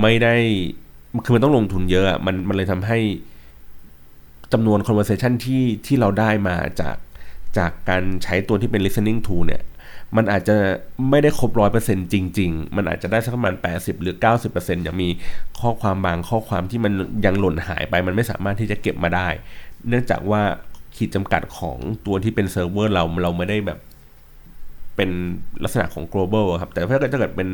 [0.00, 0.34] ไม่ได้
[1.24, 2.98] คือมันต้องลงทุนเยอะมันมันเลยทำให้
[4.52, 6.96] จำนวน conversation ที่ที่เราได้มาจาก
[7.58, 9.62] จากการใช้ตัวที่เป็น listening tool เนี่ย
[10.16, 10.56] มันอาจจะ
[11.10, 14.14] ไม่ได้ครบร้อยเปอร์เซ็นต์จริง ๆ มันอาจจะได้สักประมาณ 80 หรือ
[14.50, 15.08] 90%ยังมี
[15.60, 16.92] ข้อความบางข้อความที่มัน
[17.26, 19.28] ยังหล่นหายไป มันไม่สามารถที่จะเก็บมาได้
[19.88, 20.42] เนื่องจากว่า
[20.96, 23.78] ขีดจำกัดของตัวที่เป็นเซิร์ฟเวอร์เราเราไม่ได้แบบ
[24.96, 25.10] เป็น
[25.64, 27.48] ลักษณะของ global ครับ แต่ถ้าเกิดถ้าเกิดเป็น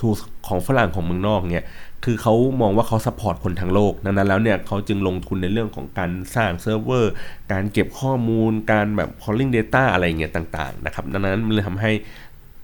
[0.00, 0.18] tools
[0.48, 1.66] ของฝรั่งของเมืองนอกเนี่ย
[2.04, 7.12] คือเขามองว่าเขา support คนทั้งโลกดังนั้นแล้วเนี่ยเขาจึงลงทุนในเรื่องของการสร้างเซิร์ฟเวอร์
[7.52, 11.92] การเก็บข้อมูล การแบบ calling data อะไรเงี้ยต่างๆนะครับ ดังนั้นมันเลยทำให้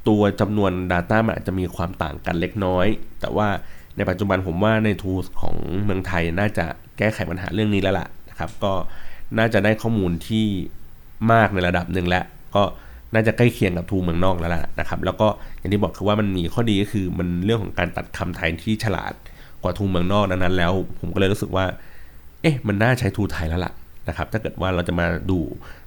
[0.09, 2.87] ตัวจำนวน Data มันอาจจะมีความต่างกันเล็กน้อย
[3.21, 3.49] แต่ว่า
[3.97, 6.67] ในปัจจุบันผมว่าใน tools ของเมืองไทยน่าจะ
[6.99, 8.73] แก้ไขปัญหาเรื่องนี้แล้วล่ะนะครับ ก็
[9.39, 10.47] น่าจะได้ข้อมูลที่
[11.33, 12.63] มากในระดับหนึ่งแล้ว ก็
[13.15, 19.13] น่าจะใกล้เคียงกับทูเมืองนอกแล้วล่ะนะครับ แล้วก็อย่างที่บอกคือว่ามันมีข้อดีก็คือมันเรื่องของการตัดคำไทยที่ฉลาด
[19.63, 21.65] กว่าทูเมืองนอกดังนั้นแล้ว ผมก็เลยรู้สึกว่า
[22.43, 23.73] เอ๊ะ มันน่าใช้ tool ไทยแล้วล่ะ
[24.09, 25.39] นะครับ ถ้าเกิดว่าเราจะมาดู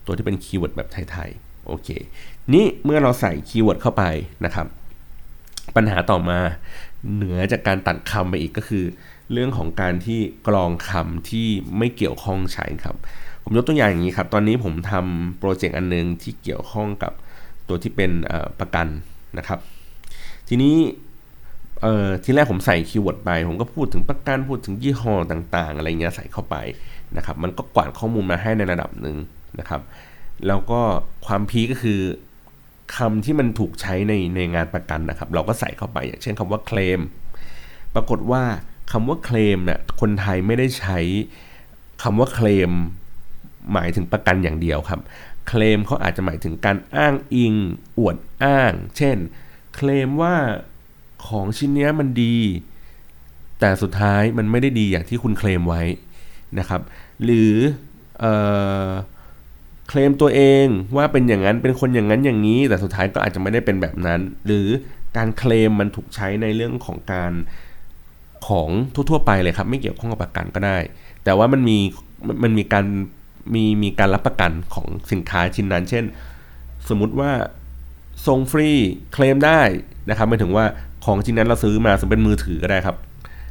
[0.06, 1.90] ตัวที่เป็น keyword แบบไทยๆโอเค
[2.54, 4.04] นี่เมื่อเราใส่ keyword เข้าไป
[4.46, 4.68] นะครับ
[5.76, 6.40] ปัญหาต่อมา
[7.16, 8.86] เหนือจากการตัดคำไปอีกก็คือ
[9.32, 12.96] เรื่องของการที่กรองคำที่ไม่เกี่ยวข้องใช่ครับ
[13.50, 17.12] ผมยกตัวอย่างอย่างนี้ครับ ตอนนี้ผมทำ project อันนึงที่เกี่ยวข้องกับ
[17.68, 18.12] ตัวที่เป็น
[18.60, 18.88] ประกัน
[19.38, 19.60] นะครับ
[20.48, 20.76] ทีนี้
[22.24, 26.56] ทีแรกผมใส่ keyword ไป ผมก็พูดถึงประกันพูดถึงยี่ห้อต่าง ๆ อะไรเงี้ยใส่เข้าไป
[27.18, 29.18] นะครับ มันก็กวาดข้อมูลมาให้ในระดับหนึ่ง
[29.60, 29.82] นะครับ
[30.48, 30.82] แล้วก็
[31.26, 32.00] ความ peak็คือ
[32.98, 37.00] คำที่มันถูกใช้ในในงานประกันนะครับ เราก็ใส่เข้าไปอย่างเช่นคำว่าเคลม
[37.96, 38.44] ปรากฏว่า
[38.92, 41.00] คำว่าเคลมเนี่ยคนไทยไม่ได้ใช้
[42.04, 42.72] คำว่าเคลม
[43.74, 45.00] หมายถึงประกันอย่างเดียวครับ
[45.48, 47.54] เคลมเขาอาจจะหมายถึงการอ้างอิง
[48.00, 49.18] อวดอ้าง เช่น
[49.76, 50.36] เคลมว่า
[51.28, 52.38] ของชิ้นนี้มันดี
[53.60, 55.84] แต่สุดท้ายมันไม่ได้ดีอย่างที่คุณเคลมไว้
[56.60, 56.82] นะครับ
[57.24, 57.54] หรือ
[58.24, 58.26] อ
[59.90, 60.66] เคลมตัวเอง
[60.98, 64.68] ว่าเป็นอย่างนั้นเป็นคนอย่างนั้นอย่างนี้ แต่สุดท้ายก็อาจจะไม่ได้เป็นแบบนั้น หรือ
[65.18, 67.32] การเคลมมันถูกใช้ในเรื่องของการ
[68.48, 68.70] ของ
[69.10, 70.78] ทั่วๆไปเลยครับ ไม่เกี่ยวข้องกับประกันก็ได้
[71.24, 71.78] แต่ว่ามันมี
[72.44, 72.86] มันมีการ
[73.54, 76.04] มีมีการรับประกันของสินค้าชิ้นนั้น เช่น
[76.90, 77.32] สมมุติว่า
[78.28, 78.70] ส่งฟรี
[79.14, 79.62] เคลมได้
[80.10, 80.66] นะครับหมายถึงว่า
[81.06, 82.96] ของชิ้นนั้นเราซื้อมาสมเป็นมือถือก็ได้ครับ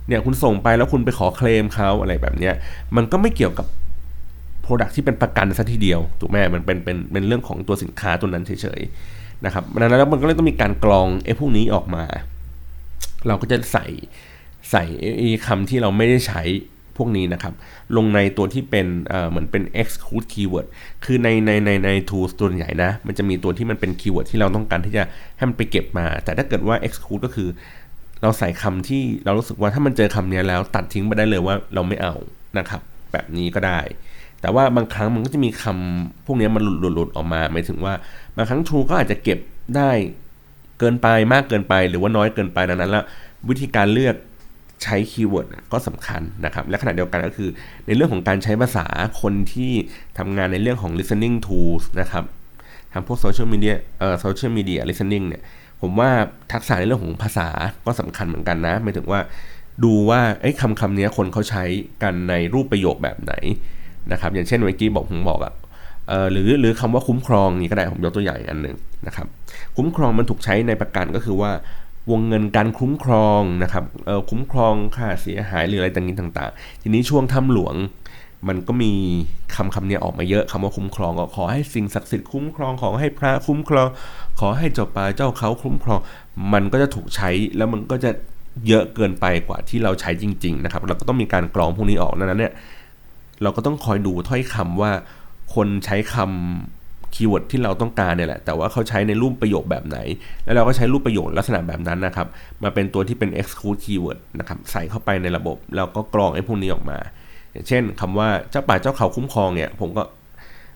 [0.09, 2.55] เนี่ยคุณส่งไปแล้วคุณไปขอเคลมเขาอะไรแบบเนี้ย
[2.97, 3.67] มันก็ไม่เกี่ยวกับ
[4.61, 12.05] โปรดักที่เป็นประกันซะทีเดียวถูกไหมมันเป็นเป็นเป็นเรื่องของตัวสินค้าตัวนั้นเฉยๆนะครับดังนั้นแล้วมันก็เลยต้องมีการกรองไอ้พวกนี้ออกมา
[13.27, 13.87] เราก็จะใส่
[14.71, 14.85] ใส่
[15.47, 16.43] คำที่เราไม่ได้ใช้
[16.99, 17.55] พวกนี้นะครับ
[17.97, 18.87] ลงในตัวที่เป็น
[19.31, 20.67] เหมือนเป็น exclude keyword
[21.05, 25.03] คือในในในใน tools ตัวใหญ่นะ มันจะมีตัวที่มันเป็น keyword ที่เราต้องการที่จะ
[25.37, 27.49] ให้มันไปเก็บมา แต่ถ้าเกิดว่า exclude ก็คือ
[28.23, 32.15] เราใส่คำที่เรารู้สึกว่าถ้ามันเจอคำนี้แล้วตัดทิ้งไปได้เลยว่าเราไม่เอา
[32.59, 32.81] นะครับ
[33.13, 33.81] แบบนี้ก็ได้
[34.41, 37.95] แต่ว่าบางครั้งมันก็จะมีคำพวกนี้มันหลุดหลุดออกมาหมายถึงว่า
[38.37, 39.39] บางครั้ง True ก็อาจจะเก็บ
[39.77, 39.91] ได้
[40.79, 43.05] เกินไปมากเกินไปหรือว่าน้อยเกินไปดังนั้นแล้ว
[43.49, 44.15] วิธีการเลือก
[44.83, 47.51] ใช้ keyword ก็สำคัญนะครับ และขณะเดียวกันก็คือ
[47.87, 48.87] ในเรื่องของการใช้ภาษา
[49.21, 49.73] คนที่
[50.19, 52.25] ทำงานในเรื่องของ listening tools นะครับ
[52.93, 55.43] ทำพวก social media เอ่อ social media listening เนี่ย
[55.83, 56.11] ผมว่า
[56.53, 57.49] ทักษะในเรื่องของภาษา
[57.87, 59.21] ก็สำคัญเหมือนกันนะหมายถึงว่า
[59.85, 61.65] ดูว่าไอ้คำคำนี้คนเขาใช้
[62.03, 63.33] กันในรูปประโยคแบบไหน
[64.13, 65.55] นะครับ อย่างเช่นเมื่อกี้บอกผมบอกอะ
[66.33, 69.27] หรือหรือคำว่าคุ้มครองนี่ก็ได้ผมยกตัวอย่างอันหนึ่งนะครับ
[69.77, 71.51] คุ้มครองมันถูกใช้ในประกันก็คือว่า
[72.11, 77.75] วงเงินการคุ้มครองนะครับเออคุ้มครองค่าเสียหายหรืออะไรต่างๆ ทีนี้ช่วงถ้ำหลวง
[78.49, 78.93] มันก็มี
[79.55, 83.89] คำคำนี้ออกมาเยอะคำว่าคุ้มครองก็ขอให้สิ่งศักดิ์สิทธิ์คุ้มครองขอให้พระคุ้มครอง
[84.41, 86.01] ขอให้เจ้าป่าเจ้าเขาคุ้มครอง
[86.53, 88.11] มันก็จะถูกใช้แล้วมันก็จะ
[88.67, 92.53] เยอะเกินไปกว่าที่เราใช้จริง ๆ นะครับ เราก็ต้องมีการกรองพวกนี้ออกนั้นเนี่ย
[93.43, 94.93] เราก็ต้องคอยดูถ้อยคำว่า
[95.55, 99.99] คนใช้คำ keyword ที่เราต้องการเนี่ยแหละ แต่ว่าเขาใช้ในรูปประโยคแบบไหน
[100.45, 102.27] แล้วเราก็ใช้รูปประโยคลักษณะแบบนั้นนะครับ
[102.63, 106.99] มาเป็นตัวที่เป็น exclude keyword นะครับ ใส่เข้าไปในระบบ แล้วก็กรองไอ้พวกนี้ออกมา
[107.53, 110.03] อย่างเช่นคำว่าเจ้าป่าเจ้าเขาคุ้มครองเนี่ย ผมก็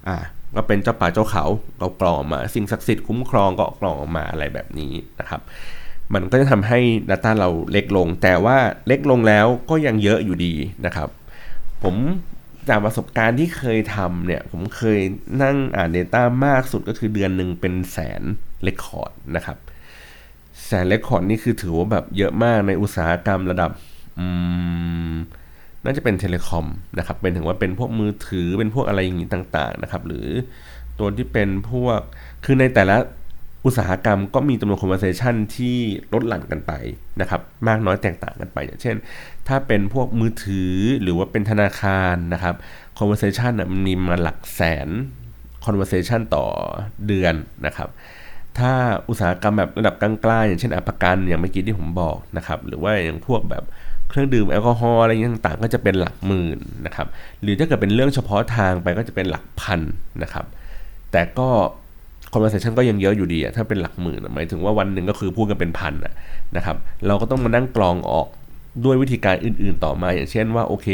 [0.08, 0.16] อ่า
[0.56, 1.44] ก็เป็นเจ้าป่าเจ้าเขา
[1.78, 5.40] เรากรองออกมา สิ่งศักดิ์สิทธิ์คุ้มครองก็กรองออกมาอะไรแบบนี้นะครับ
[6.14, 6.78] มันก็จะทำให้
[7.10, 10.54] Data เราเล็กลง แต่ว่าเล็กลงแล้วก็ยังเยอะอยู่ดี
[10.86, 11.08] นะครับ
[11.82, 11.94] ผม
[12.68, 15.00] จากประสบการณ์ที่เคยทำเนี่ย ผมเคย
[15.42, 18.22] นั่งอ่าน Data มากสุดก็คือเดือนหนึ่งเป็นแสน
[18.62, 19.58] record นะครับ
[20.66, 23.70] แสน record นี่คือถือว่าแบบเยอะมากในอุตสาหกรรมระดับ
[25.84, 26.66] น่าจะเป็น telecom
[26.98, 30.26] นะครับ เป็นถึงว่าเป็นพวกมือถือเป็นพวกอะไรอย่างนี้ต่าง ๆ นะครับ หรือ
[30.98, 32.00] ตัวที่เป็นพวก
[32.44, 32.96] คือในแต่ละ
[33.64, 35.76] อุตสาหกรรมก็มีจำนวน conversation ที่
[36.12, 36.72] ลดหลั่นกันไป
[37.20, 38.96] นะครับมากน้อยแตกต่างกันไป อย่างเช่น
[39.48, 42.54] ถ้าเป็นพวกมือถือหรือว่าเป็นธนาคารนะครับ
[42.98, 44.88] conversation มันมีมาหลักแสน
[45.64, 46.46] conversation ต่อ
[47.06, 47.34] เดือน
[47.66, 47.88] นะครับ
[48.58, 48.72] ถ้า
[49.08, 53.64] อุตสาหกรรมแบบระดับกลางๆอย่างเช่นอประกันอย่างเมื่อกี้ที่ผมบอกนะครับหรือว่าอย่างพวกแบบ
[54.08, 57.06] เครื่องดื่มแอลกอฮอล์อะไรต่างๆ ก็จะเป็นหลักหมื่นนะครับ
[57.42, 59.80] หรือถ้าเกิดเป็นเรื่องเฉพาะทางไปก็จะเป็นหลักพัน
[60.22, 60.46] นะครับ
[61.12, 61.48] แต่ก็
[62.32, 65.94] conversation ก็ยังเยอะอยู่ดีอะถ้าเป็นหลักหมื่นหมายถึงว่าวันหนึ่งก็คือพูดกันเป็นพัน
[66.56, 68.28] นะครับ เราก็ต้องมานั่งกรองออก
[68.84, 70.86] ด้วยวิธีการอื่นๆต่อมา อย่างเช่นว่าโอเค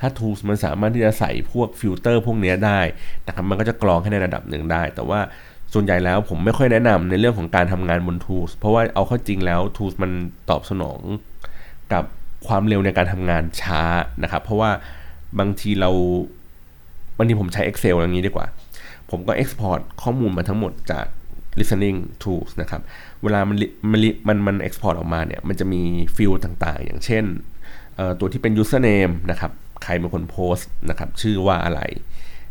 [0.00, 2.80] ถ้า tools มันสามารถที่จะใส่พวกฟิลเตอร์พวกนี้ได้
[3.26, 5.20] นะครับมันก็จะกรองให้ในระดับหนึ่งได้ แต่ว่า
[5.72, 10.10] ส่วนใหญ่แล้วผมไม่ค่อยแนะนำในเรื่องของการทำงานบน tools เพราะว่าเอาเข้าจริงแล้ว tools มัน
[10.50, 11.00] ตอบสนอง
[11.92, 12.04] กับ
[12.46, 13.82] ความเร็วในการทำงานช้า
[14.22, 14.70] นะครับ เพราะว่า
[15.38, 15.90] บางทีเรา
[17.16, 18.46] บางทีผมใช้ Excel อย่างนี้ดีกว่า
[19.12, 21.06] ผมก็ Export ข้อมูลมาทั้งหมดจาก
[21.58, 22.80] listening tools นะครับ
[23.22, 23.56] เวลามัน
[23.90, 25.82] มันมันมัน export ออกมาเนี่ย มันจะมี
[26.16, 27.24] ฟิลต่างๆ อย่างเช่น
[28.20, 29.52] ตัวที่เป็น username นะครับ
[29.84, 31.80] ใครเป็นคนโพสต์นะครับ ชื่อว่าอะไร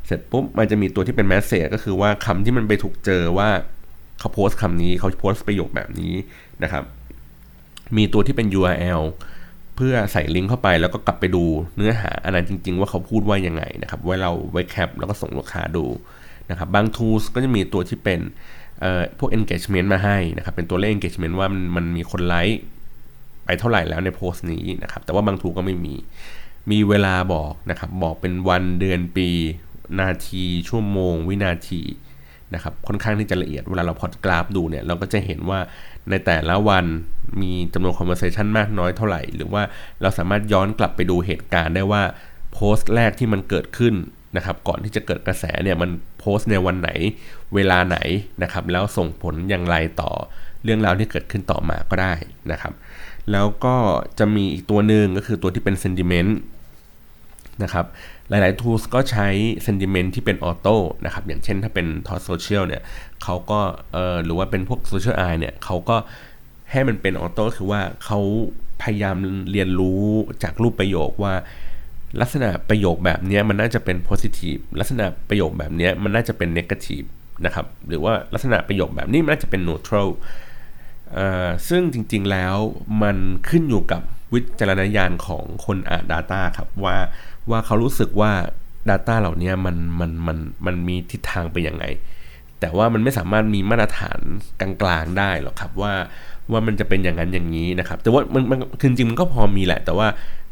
[0.05, 3.49] เสร็จปุ๊บ มันจะมีตัวที่เป็น message ก็คือว่าคำที่มันไปถูกเจอว่า
[4.19, 6.13] เขาโพสต์คำนี้เขาโพสต์ประโยคแบบนี้
[6.63, 6.83] นะครับ
[7.97, 9.01] มีตัวที่เป็น URL
[9.75, 11.43] เพื่อใส่ลิงก์เข้าไปแล้วก็กลับไปดู
[11.75, 15.85] เนื้อหาอันนั้นจริง ๆ ว่าเขาพูดว่ายังไงนะครับ ไว้เราไว้แคปแล้วก็ส่งลูกค้าดู
[16.51, 18.19] นะครับบาง tools ก็จะมีตัวที่เป็น
[19.17, 22.59] พวก engagement มาให้นะครับเป็นตัวเลข engagement ว่ามันมันมีคนไลค์
[23.45, 25.95] ไปเท่าไหร่แล้วในโพสต์นี้นะครับแต่ว่าบางทูก็ไม่มี
[26.71, 29.29] มีเวลาบอกนะครับบอกเป็นวันเดือนปี
[29.99, 31.81] นาที ชั่วโมง วินาที
[32.53, 35.59] นะครับค่อนข้างที่จะละเอียดเวลาเราพอดกราฟดูเนี่ยเราก็จะเห็นว่า
[36.09, 36.85] ในแต่ละวัน
[37.41, 39.63] มีจำนวน conversation มากน้อยเท่าไหร่ หรือว่า
[40.01, 42.03] เราสามารถย้อนกลับไปดูเหตุการณ์ได้ว่า
[42.53, 43.93] โพสต์แรกที่มันเกิดขึ้น
[44.37, 45.89] นะครับก่อนที่จะเกิดกระแสเนี่ยมัน
[46.19, 46.89] โพสต์ในวันไหน
[47.55, 47.97] เวลาไหน
[48.43, 50.11] นะครับแล้วส่งผลอย่างไรต่อ
[50.63, 52.13] เรื่องราวที่เกิดขึ้นต่อมาก็ได้
[52.51, 52.73] นะครับ
[53.31, 53.75] แล้วก็
[54.19, 56.31] จะมีอีกตัวหนึ่งก็คือตัวที่เป็น sentiment
[57.63, 57.85] นะครับ
[58.29, 59.27] หลาย ๆ tools ก็ใช้
[59.65, 62.81] sentiment ที่เป็นออโต้นะครับอย่างเช่นถ้าเป็น t o โซเชียลเนี่ย
[63.23, 63.59] เขาก็
[63.93, 65.97] เอ่อหรือว่าเป็นพวก social eye เนี่ยเขาก็
[66.71, 68.19] ให้มันเป็นออโต้คือว่าเขา
[68.81, 69.15] พยายาม
[69.51, 70.03] เรียนรู้
[70.43, 71.33] จากรูปประโยคว่า
[72.19, 77.07] ลักษณะประโยคแบบนี้มันน่าจะเป็น positive ลักษณะประโยคแบบนี้มันน่าจะเป็น negative
[77.45, 80.09] นะครับ หรือว่าลักษณะประโยคแบบนี้มันน่าจะเป็น neutral
[81.69, 82.55] ซึ่งจริงๆแล้ว
[83.03, 83.17] มัน
[83.49, 84.01] ขึ้นอยู่กับ
[84.33, 86.95] วิจารณญาณของคนอ่าน Data ครับว่า
[87.49, 88.31] ว่าเขารู้สึกว่า
[88.89, 91.85] Data เหล่านี้มันมันมันมันมีทิศทางไปยังไง
[92.59, 94.19] แต่ว่ามันไม่สามารถมีมาตรฐาน
[94.59, 95.93] กลางๆได้หรอกครับว่า
[96.51, 100.07] ว่ามันจะเป็นอย่างนั้นอย่างนี้นะครับ แต่ว่ามันมันคือจริงมันก็พอมีแหละ แต่ว่า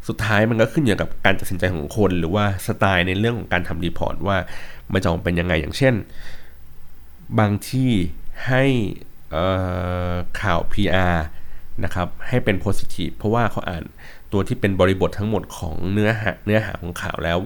[0.08, 4.36] สุดท้ายมันก็ขึ้นอยู่กับการตัดสินใจของคน หรือว่าสไตล์ในเรื่องของการทำรีพอร์ตว่า
[4.92, 5.94] มันจะออกเป็นยังไงอย่างเช่น
[7.38, 7.90] บางที่
[8.46, 8.64] ให้
[10.40, 11.16] ข่าว PR
[11.84, 13.84] นะครับให้เป็น positive เพราะว่าเขาอ่าน
[14.32, 17.38] ตัวที่เป็นบริบททั้งหมดของเนื้อหาเนื้อหาของข่าวแล้ว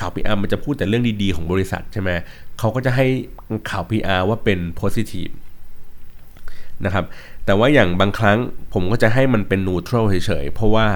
[0.00, 2.10] ข่าว PR มันจะพูดแต่เรื่องดีๆของบริษัทใช่ไหม
[2.58, 3.06] เขาก็จะให้
[3.70, 5.32] ข่าว PR ว่าเป็น positive
[6.84, 7.04] นะครับ
[7.44, 8.38] แต่ว่าอย่างบางครั้ง
[8.74, 10.86] ผมก็จะให้มันเป็น neutral เฉยๆเพราะว่า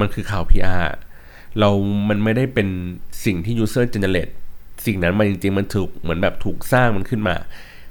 [0.00, 0.86] มันคือข่าว PR
[1.58, 1.70] เรา
[2.08, 2.68] มันไม่ได้เป็น
[3.24, 4.32] สิ่งที่ user generate
[4.86, 7.36] สิ่งนั้นมันจริงๆ มันถูกเหมือนแบบถูกสร้างมันขึ้นมา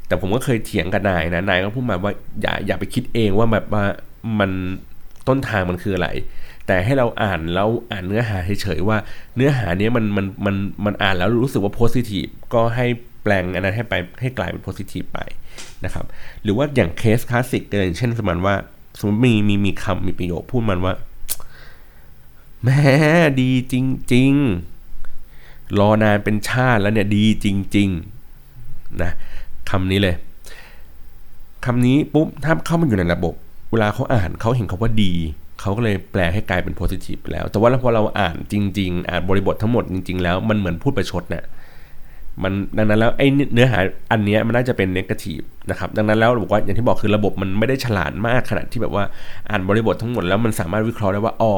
[0.08, 3.86] แต่ผมก็เคยเถียงกับนายนะ นายก็พูดมาว่าอย่าอย่าไปคิดเองว่าแบบว่า
[4.40, 4.52] มัน
[5.28, 6.10] ต้นทางมันคืออะไร
[6.68, 8.98] แต่ให้เราอ่านแล้วอ่านเนื้อหาเฉยๆว่า
[9.36, 12.86] เนื้อหาเนี้ยมันมันมันมันอ่านแล้วรู้สึกว่า positive ก็ให้
[13.24, 15.20] แปลงอันนั้นให้ไปให้กลายเป็น positive ไป
[15.86, 16.06] นะครับ
[16.44, 18.56] หรือว่าอย่างเคสคลาสสิกอย่างเช่นสมมติว่า
[19.00, 20.94] สมมติมีมีมีคำมีประโยคพูดมันว่า
[22.64, 22.82] แม่
[23.42, 23.76] ดีจ
[24.14, 24.34] ริง
[25.06, 27.90] ๆ รอนานเป็นชาติแล้วเนี่ยดีจริง
[28.46, 29.12] ๆ นะ
[29.70, 30.16] คำนี้เลย
[31.66, 33.34] คำนี้ปุ๊บถ้าเข้ามาอยู่ในระบบ
[33.72, 35.14] เวลาเขาอ่านเขาเห็นคาว่าดี
[35.60, 41.44] เขาก็เลยแปลให้กลายเป็นโพสิทีฟแล้ว แต่ว่าพอเราอ่านจริง ๆ อ่านบริบททั้งหมดจริง ๆ แล้วมันเหมือนพูดประชดเนี่ย
[42.44, 43.80] มันดังนั้นแล้วไอ้เนื้อหา
[44.12, 49.04] อันนี้มันน่าจะเป็นเนกาทีฟนะครับดังนั้นแล้วบอกว่าอย่างที่บอกคือระบบมันไม่ได้ฉลาดมากขนาดที่แบบว่า
[49.50, 51.54] อ่านบริบททั้งหมดแล้วมันสามารถวิเคราะห์ได้ว่าอ๋อ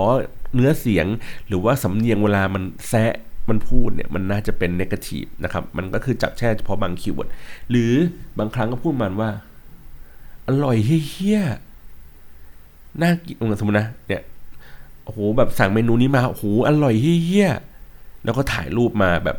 [0.55, 1.07] เนื้อเสียง
[1.47, 3.13] หรือว่าสำเนียงเวลามันแซะ
[3.49, 7.29] มันพูดเนี่ยมันน่าจะเป็น negative นะครับ มันก็คือจับแค่เฉพาะบาง keyword
[7.69, 7.93] หรือ
[8.39, 9.29] บางครั้งก็พูดมันว่า
[10.47, 11.41] อร่อยเฮี้ย
[13.01, 14.21] น่ากินสมมตินะเนี่ย
[15.03, 17.49] โอ้โหแบบสั่งเมนูนี้มาโอ้โหอร่อยเฮี้ย
[18.25, 19.37] แล้วก็ถ่ายรูปมาแบบ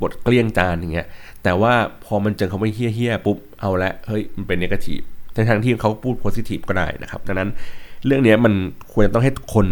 [0.00, 1.06] บดเกลี้ยงจานอย่างเงี้ย
[1.42, 5.00] แต่ว่าพอมันเจอคำว่าเฮี้ยเฮี้ยปุ๊บเอาละเฮ้ยมันเป็น negative
[5.32, 7.50] แต่ทั้งที่เขาพูด positive ก็ได้นะครับ ดังนั้น
[8.06, 8.54] เรื่องนี้มัน
[8.92, 9.66] ควรจะต้องให้คน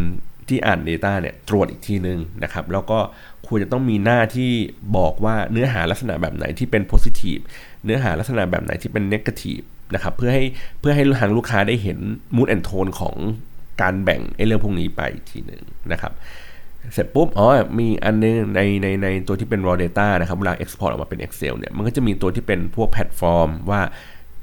[0.48, 2.98] ที่อ่าน Data เนี่ยตรวจอีกทีนึงนะครับแล้วก็
[3.46, 4.50] ควรจะต้องมีหน้าที่
[4.96, 7.38] บอกว่าเนื้อหาลักษณะแบบไหนที่เป็น positive
[7.85, 9.61] เนื้อหาลักษณะแบบไหนที่เป็น negative
[9.94, 10.44] นะครับเพื่อให้
[10.81, 11.98] เพื่อให้ทางลูกค้าได้เห็น
[12.37, 13.14] mood and tone ของ
[13.83, 16.12] การแบ่งไอ้เรื่องพวกนี้ไปทีหนึ่งนะครับ
[16.92, 17.46] เสร็จปุ๊บ อ๋อ
[17.78, 23.81] มีอันนึงในในในตัวที่เป็น raw data นะครับ เวลา export ออกมาเป็น Excel เนี่ย มันก็จะมีตัวที่เป็นพวกแพลตฟอร์มว่า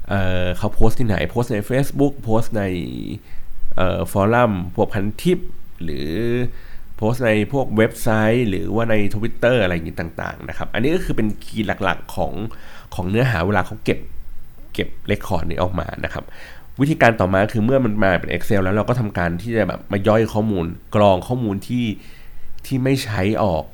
[0.08, 2.62] เขาโพสต์ที่ไหน โพสต์ใน Facebook โพสต์ใน
[4.12, 5.38] forum พวกพันทิป
[5.84, 6.10] หรือ
[6.96, 12.32] โพสต์ในพวกเว็บไซต์ หรือว่าใน Twitter อะไรอย่างนี้ต่างๆนะครับ อันนี้ก็คือเป็น key หลักๆของ
[12.94, 13.98] ของเนื้อหาเวลาเขาเก็บ
[14.74, 16.24] เก็บ record นี้ออกมานะครับ
[16.80, 20.64] วิธีการต่อมาคือเมื่อมันมาเป็น Excel แล้วเราก็ทำการที่จะแบบมาย่อยข้อมูล
[20.94, 21.84] กรองข้อมูลที่
[22.66, 23.64] ที่ไม่ใช้ออก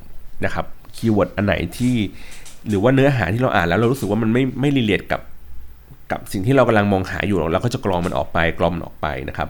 [0.45, 0.66] นะครับ
[0.97, 1.97] keyword อันไหนที่
[2.69, 5.21] หรือว่าเนื้อหาที่เราอ่านแล้วเรารู้สึกว่ามันไม่ไม่รีเลทกับ
[6.11, 9.49] กับสิ่งที่เรากำลังมองหาอยู่เราก็จะกรองมันออกไปกรองมันออกไปนะครับ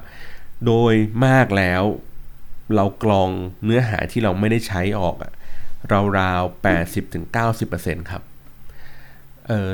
[0.66, 0.94] โดย
[1.26, 1.82] มากแล้ว
[2.74, 3.30] เรากรอง
[3.64, 5.32] เนื้อหาที่เราไม่ได้ใช้ออกอะ
[6.18, 8.22] ราวๆแปดสิบถึงเก้าสิบเปอร์เซ็นต์ครับ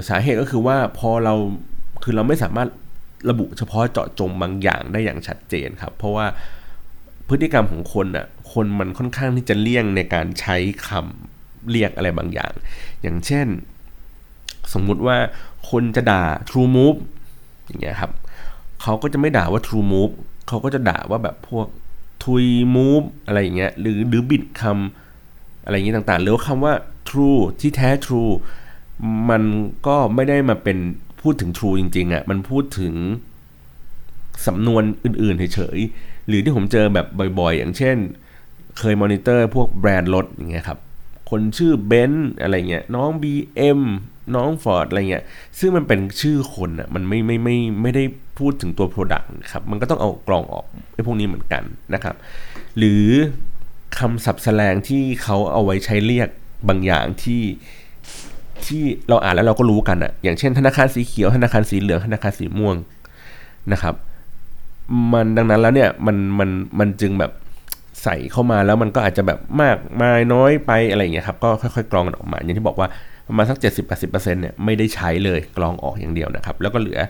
[0.08, 1.34] สาเหตุก็คือว่าพอเรา
[2.02, 2.68] คือเราไม่สามารถ
[3.30, 6.26] ระบุเฉพาะเจาะจงบางอย่างได้อย่างชัดเจนครับ เพราะว่า
[7.28, 10.56] พฤติกรรมของคนอะคนมันค่อนข้างที่จะเลี่ยงในการใช้
[10.88, 12.52] คำเรียกอะไรบางอย่าง
[13.02, 13.46] อย่างเช่น
[14.72, 15.16] สมมุติว่า
[15.70, 16.98] คนจะด่า true move
[17.66, 18.12] อย่างเงี้ยครับ
[18.82, 20.12] เขาก็จะไม่ด่าว่า true move
[20.48, 21.66] เขาก็จะด่าว่าแบบพวก
[22.24, 22.44] ทุย
[22.76, 26.74] move อะไรอย่างเงี้ยหรือหรือบิดคำอะไรอย่างงี้ต่างๆ หรือว่าคำว่า
[27.08, 28.32] true ที่แท้ true
[29.30, 29.42] มัน
[29.86, 30.78] ก็ไม่ได้มาเป็น
[31.20, 32.94] พูดถึง true จริงๆอะ่ะมันพูดถึง
[34.46, 35.78] สำนวนอื่นๆเฉย
[36.26, 37.06] หรือที่ผมเจอแบบ
[37.40, 37.96] บ่อยๆ อย่างเช่น
[38.78, 40.78] เคยมอนิเตอร์พวกแบรนด์รถอย่างเงี้ยครับ
[41.30, 43.80] คนชื่อเบนซ์อะไรเงี้ยน้อง BM
[44.34, 45.24] น้องฟอร์ดอะไรเงี้ย
[45.58, 48.04] ซึ่งมันเป็นชื่อคนอะ มันไม่ไม่ไม่ไม่ได้
[48.38, 51.62] พูดถึงตัว Product ครับ มันก็ต้องเอากรองออกไอ้พวกนี้เหมือนกัน
[51.94, 52.14] นะครับ
[52.78, 53.04] หรือ
[53.98, 56.28] คำศัพท์สแลงที่เขาเอาไว้ใช้เรียก
[56.68, 57.42] บางอย่างที่
[58.66, 62.76] ที่เราอ่านแล้วเราก็รู้กันอะอย่างเช่นธนาคารสีเขียวธนาคารสีเหลืองธนาคารสีม่วง
[63.72, 63.94] นะครับ
[65.12, 67.32] มันดังนั้นแล้วเนี่ยมันมันมันจึงแบบ
[68.02, 72.88] ใส่เข้ามาแล้วมันก็อาจจะแบบมากไปน้อยไปอะไรอย่างเงี้ยครับก็ค่อยๆกรองกันออกมา อย่างที่บอกว่า
[73.32, 77.00] ประมาณสัก 70-80%เนี่ยไม่ได้ใช้เลยกรองออกอย่างเดียวนะครับ แล้วก็เหลือ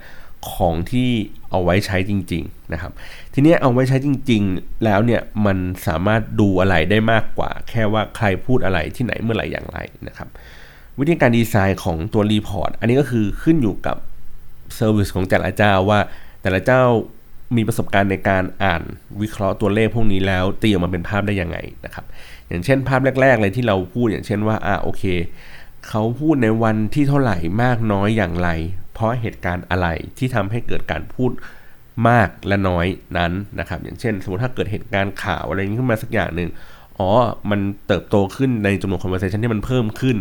[0.53, 1.11] ของที่
[1.51, 2.93] เอาไว้ใช้จริง ๆนะครับ
[3.35, 10.29] ทีนี้เอาไว้ใช้จริง ๆ แล้วเนี่ยมันสามารถดูอะไรได้มากกว่า แค่ว่าใครพูดอะไรที่ไหนเมื่อไหร่อย่างไรนะครับ
[10.99, 13.97] วิธีการดีไซน์ของตัว report อันนี้ก็คือขึ้นอยู่กับ
[14.75, 16.01] เซอร์วิสของแต่ละเจ้าว่า
[16.43, 16.83] แต่ละเจ้า
[17.57, 18.83] มีประสบการณ์ในการอ่าน
[19.21, 22.05] วิเคราะห์ตัวเลขพวกนี้แล้วตีออกมาเป็นภาพได้ยังไงนะครับ
[22.49, 25.05] อย่างเช่นภาพแรก ๆ เลยที่เราพูดอย่างเช่นว่าอ่าโอเค
[25.89, 28.49] เขาพูดในวันที่เท่าไหร่มากน้อยอย่างไร
[28.93, 29.87] เพราะเหตุการณ์อะไร
[30.19, 31.31] ที่ทำให้เกิดการพูด
[32.09, 32.87] มากและน้อย
[33.19, 36.49] นั้นนะครับ อย่างเช่น สมมติถ้าเกิดเหตุการณ์ข่าวอะไรนี้ขึ้นมาสักอย่างหนึ่ง
[36.99, 37.11] อ๋อ
[37.51, 40.17] มันเติบโตขึ้นในจำนวน conversation ที่มันเพิ่มขึ้น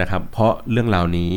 [0.00, 1.34] นะครับ เพราะเรื่องราวนี้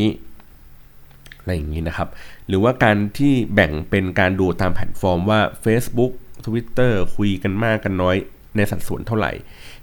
[1.39, 2.10] อะไรอย่างนี้นะครับ
[2.47, 6.12] หรือว่าการที่แบ่งเป็นการดูตามแพลตฟอร์มว่า Facebook
[6.45, 8.15] Twitter คุยกันมากกันน้อย
[8.56, 9.32] ในสัดส่วนเท่าไหร่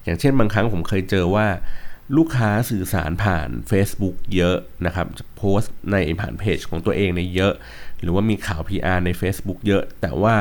[0.04, 1.46] อย่างเช่นบางครั้งผมเคยเจอว่า
[2.16, 7.52] ลูกค้าสื่อสารผ่าน Facebook เยอะนะครับโพสต์ในผ่านเพจของตัวเองในเยอะ
[8.00, 10.34] หรือว่ามีข่าว PR ใน Facebook เยอะ แต่ว่า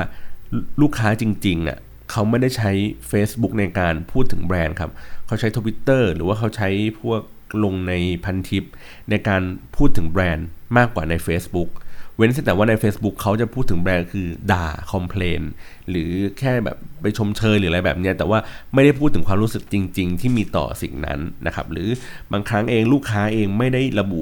[0.82, 1.80] ลูกค้าจริงๆอะ
[2.12, 2.72] เขาไม่ได้ใช้
[3.12, 4.92] Facebook ในการพูดถึงแบรนด์ครับ
[5.26, 6.70] เขาใช้ Twitter หรือว่าเขาใช้
[7.02, 7.22] พวก
[7.64, 8.64] ลงในพันทิป
[9.10, 9.42] ในการ
[9.76, 15.42] พูดถึงแบรนด์มากกว่าใน Facebook เเว้นแต่ว่าใน Facebook เขาจะพูดถึงแบรนด์คือด่าคอมเพลน
[15.90, 18.40] หรือแค่แบบไปชมเชยหรืออะไรแบบนี้แต่ว่า
[18.74, 21.90] ไม่ได้พูดถึงความรู้สึกจริง ๆ ที่มีต่อสิ่งนั้นนะครับ หรือ
[22.32, 24.22] บางครั้งเองลูกค้าเองไม่ได้ระบุ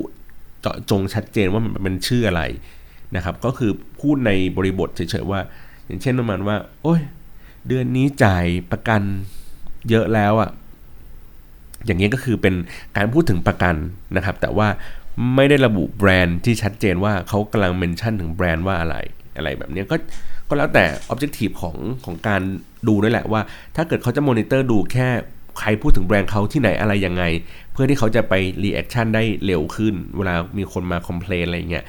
[0.61, 2.41] เจาะจงชัดเจนว่ามันเป็นชื่ออะไร
[3.15, 5.39] นะครับ ก็คือพูดในบริบทเฉยๆว่า
[5.85, 7.01] อย่างเช่นประมาณว่า โอ้ย
[7.67, 9.01] เดือนนี้จ่ายประกัน
[9.89, 10.49] เยอะแล้วอะ่ะ
[11.85, 12.55] อย่างนี้ก็คือเป็น
[12.97, 13.75] การพูดถึงประกัน
[14.15, 14.67] นะครับ แต่ว่า
[15.35, 18.95] ไม่ได้ระบุแบรนด์ที่ชัดเจนว่าเขากำลัง mention ถึงแบรนด์ว่าอะไร
[19.37, 19.95] อะไรแบบนี้ก็
[20.47, 21.75] ก็แล้วแต่ Objective ของ
[22.05, 22.41] ของการ
[22.87, 23.41] ดูด้วยแหละว่า
[23.75, 25.09] ถ้าเกิดเขาจะมอนิเตอร์ดูแค่
[25.59, 27.23] ใครพูดถึงแบรนด์เขาที่ไหนอะไรยังไง
[27.71, 31.85] เพื่อที่เขาจะไป reaction ได้เร็วขึ้น เวลามีคนมา complain อะไรเงี้ย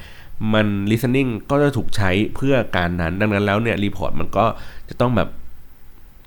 [0.53, 4.45] มัน listening ก็จะถูกใช้เพื่อการนั้น ดังนั้นแล้วเนี่ย report มันก็
[4.89, 5.29] จะต้องแบบ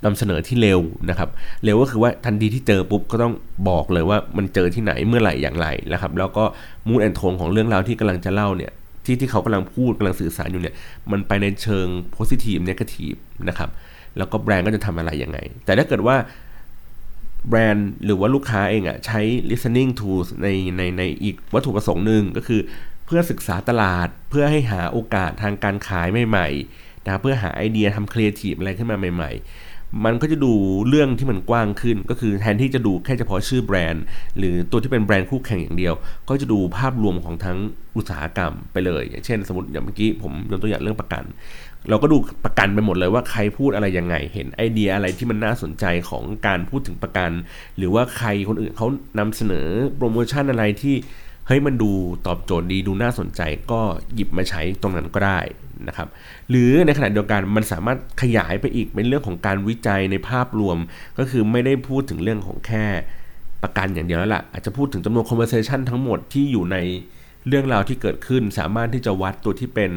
[0.04, 1.28] นำเสนอที่เร็วนะครับ
[1.64, 3.34] เร็วก็คือว่าทันทีที่เจอปุ๊บก็ต้อง
[3.68, 6.44] บอกเลยว่ามันเจอที่ไหนเมื่อไหร่อย่างไรนะครับ แล้วก็
[6.86, 8.72] mood and tone ของเรื่องราวที่กำลังจะเล่าเนี่ย
[9.04, 10.74] ที่ที่เขากำลังพูดกำลังสื่อสารอยู่เนี่ย
[11.10, 13.14] มันไปในเชิง positive negative
[13.48, 13.70] นะครับ
[14.18, 16.16] แล้วก็แบรนด์ก็จะทำอะไรยังไง แต่ถ้าเกิดว่า
[17.48, 22.60] แบรนด์หรือว่าลูกค้าเองอะ่ะใช้ listening tools ในในในอีกวัตถุประสงค์หนึ่งก็คือ
[23.06, 29.69] เพื่อศึกษาตลาดเพื่อให้หาโอกาสทางการขายใหม่ๆนะเพื่อหาไอเดียทำครีเอทีฟอะไรขึ้นมาใหม่ ๆ
[30.04, 30.52] มันก็จะดู
[30.88, 34.04] เรื่องที่มันกว้างขึ้น ก็คือแทนที่จะดูแค่เฉพาะชื่อแบรนด์
[34.38, 35.94] หรือตัวที่เป็นแบรนด์คู่แข่งอย่างเดียว
[36.28, 37.58] ก็จะดูภาพรวมของทั้ง
[37.96, 41.24] อุตสาหกรรมไปเลย อย่างเช่น สมมติอย่างเมื่อกี้ผมยกตัวอย่างเรื่องประกัน
[41.88, 47.30] เราก็ดูประกันไปหมดเลยว่าใครพูดอะไรยังไง เห็นไอเดียอะไรที่มันน่าสนใจของการพูดถึงประกัน
[47.76, 50.96] หรือว่าใครคนอื่นเขานำเสนอโปรโมชั่นอะไรที่
[51.50, 51.90] เฮ้ยมันดู
[52.26, 53.80] ตอบโจทย์ดีดูน่าสนใจก็
[54.14, 55.40] หยิบมาใช้ตรงนั้นก็ได้
[55.88, 56.08] นะครับ
[56.50, 60.76] หรือในขณะเดียวกันมันสามารถขยายไปอีกเป็นเรื่องของการวิจัยในภาพรวม
[61.18, 62.86] ก็คือไม่ได้พูดถึงเรื่องของแค่
[63.62, 66.76] ประกันอย่างเดียวแล้วล่ะ อาจจะพูดถึงจำนวน conversation ทั้งหมดที่อยู่ใน
[67.48, 69.90] เรื่องราวที่เกิดขึ้น สามารถที่จะวัดตัวที่เป็น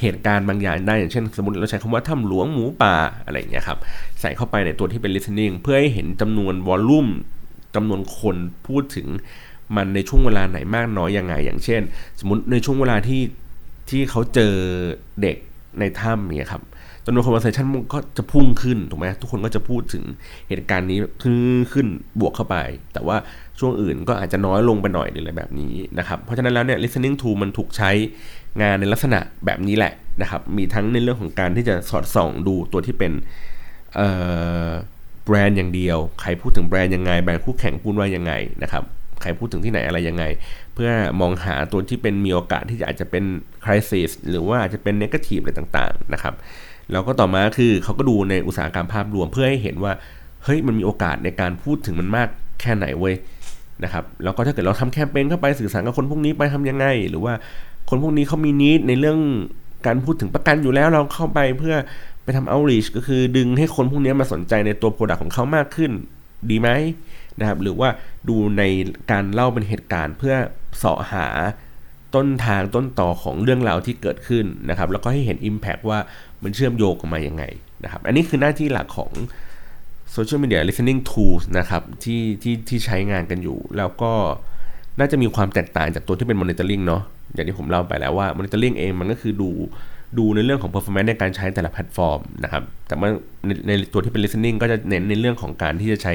[0.00, 3.78] เหตุการณ์บางอย่างได้อย่างเช่น สมมติเราใช้คำว่าถ้ำหลวงหมูป่าอะไรอย่างเงี้ยครับ
[4.20, 7.08] ใส่เข้าไปในตัวที่เป็น listening เพื่อให้เห็นจำนวนวอลลุ่ม
[7.74, 9.08] จำนวนคนพูดถึง
[9.76, 11.82] มันในช่วงเวลาไหนมากน้อยยังไง อย่างเช่น
[12.20, 13.22] สมมติในช่วงเวลาที่
[13.90, 14.54] ที่เขาเจอ
[15.22, 15.36] เด็ก
[15.80, 16.62] ในถ้ำเนี่ยครับ
[17.04, 20.04] จำนวน conversation มันก็จะพุ่งขึ้นถูกไหมทุกคนก็จะพูดถึง
[20.48, 21.36] เหตุการณ์นี้ขึ้น
[21.72, 21.86] ขึ้น
[22.20, 22.56] บวกเข้าไป
[22.92, 23.16] แต่ว่า
[23.58, 27.90] ช่วงอื่นก็อาจจะน้อยลงไปหน่อยหรืออะไรแบบนี้นะครับเพราะฉะนั้นแล้วเนี่ย listening tool มันถูกใช้
[28.62, 33.12] งานในลักษณะแบบนี้แหละนะครับมีทั้งในเรื่องของการที่จะสอดส่องดูตัวที่เป็น
[35.24, 38.32] แบรนด์อย่างเดียว ใครพูดถึงแบรนด์ยังไง แบรนด์คู่แข่งพูดว่ายังไง
[38.62, 38.84] นะครับ
[39.20, 40.24] ใครพูดถึงที่ไหนอะไรยังไง
[40.74, 40.90] เพื่อ
[41.20, 43.24] มองหาตัวที่เป็นมีโอกาสที่อาจจะเป็น
[43.64, 46.34] คริสิสหรือว่าอาจจะเป็นเนกาทีฟอะไรต่างๆนะครับ
[46.92, 49.92] แล้วก็ต่อมาคือเขาก็ดูในอุตสาหกรรมภาพรวมเพื่อให้เห็นว่า
[50.44, 52.28] เฮ้ยมันมีโอกาสในการพูดถึงมันมาก
[52.60, 53.14] แค่ไหนเว้ย
[53.84, 57.34] นะครับแล้วก็ถ้าเกิดเราทำแคมเปญเข้าไปสื่อสารกับคนพวกนี้ไปทำยังไง หรือว่า
[57.90, 59.18] คนพวกนี้เขามี need ในเรื่อง
[59.86, 61.74] การพูดถึงประกันอยู่แล้วเราเข้าไปเพื่อ
[62.24, 65.90] ไปทำเอา reach ก็คือดึงให้คนพวกนี้มาสนใจในตัว product ของเขามากขึ้น
[66.50, 66.68] ดีไหม
[67.38, 67.88] นะครับหรือว่า
[68.28, 68.62] ดูใน
[69.10, 70.34] การเล่าเป็นเหตุการณ์เพื่อ
[70.78, 71.26] เสาะหา
[72.14, 75.98] ต้นทางต้นตอของเรื่องราวที่เกิดขึ้นนะครับแล้วก็ให้เห็น Impact ว่า
[76.42, 77.44] มันเชื่อมโยงกันมาอย่างไง
[77.84, 79.12] นะครับอันนี้คือหน้าที่หลักของ
[80.14, 84.12] Social Media Listening Tools นะครับที่ที่ที่ใช้งานกันอยู่ แล้วก็
[84.98, 87.02] น่าจะมีความแตกต่างจากตัวที่เป็น Monitoring เนาะ
[87.34, 89.50] อย่างที่ผมเล่าไปแล้วว่า Monitoring เองมันก็คือดู
[90.18, 93.08] ดูในเรื่องของ performance ในการใช้แต่ละแพลตฟอร์มนะครับ แต่ว่า
[93.46, 96.14] ในในตัวที่เป็น listening ก็จะเน้นในเรื่องของการที่จะใช้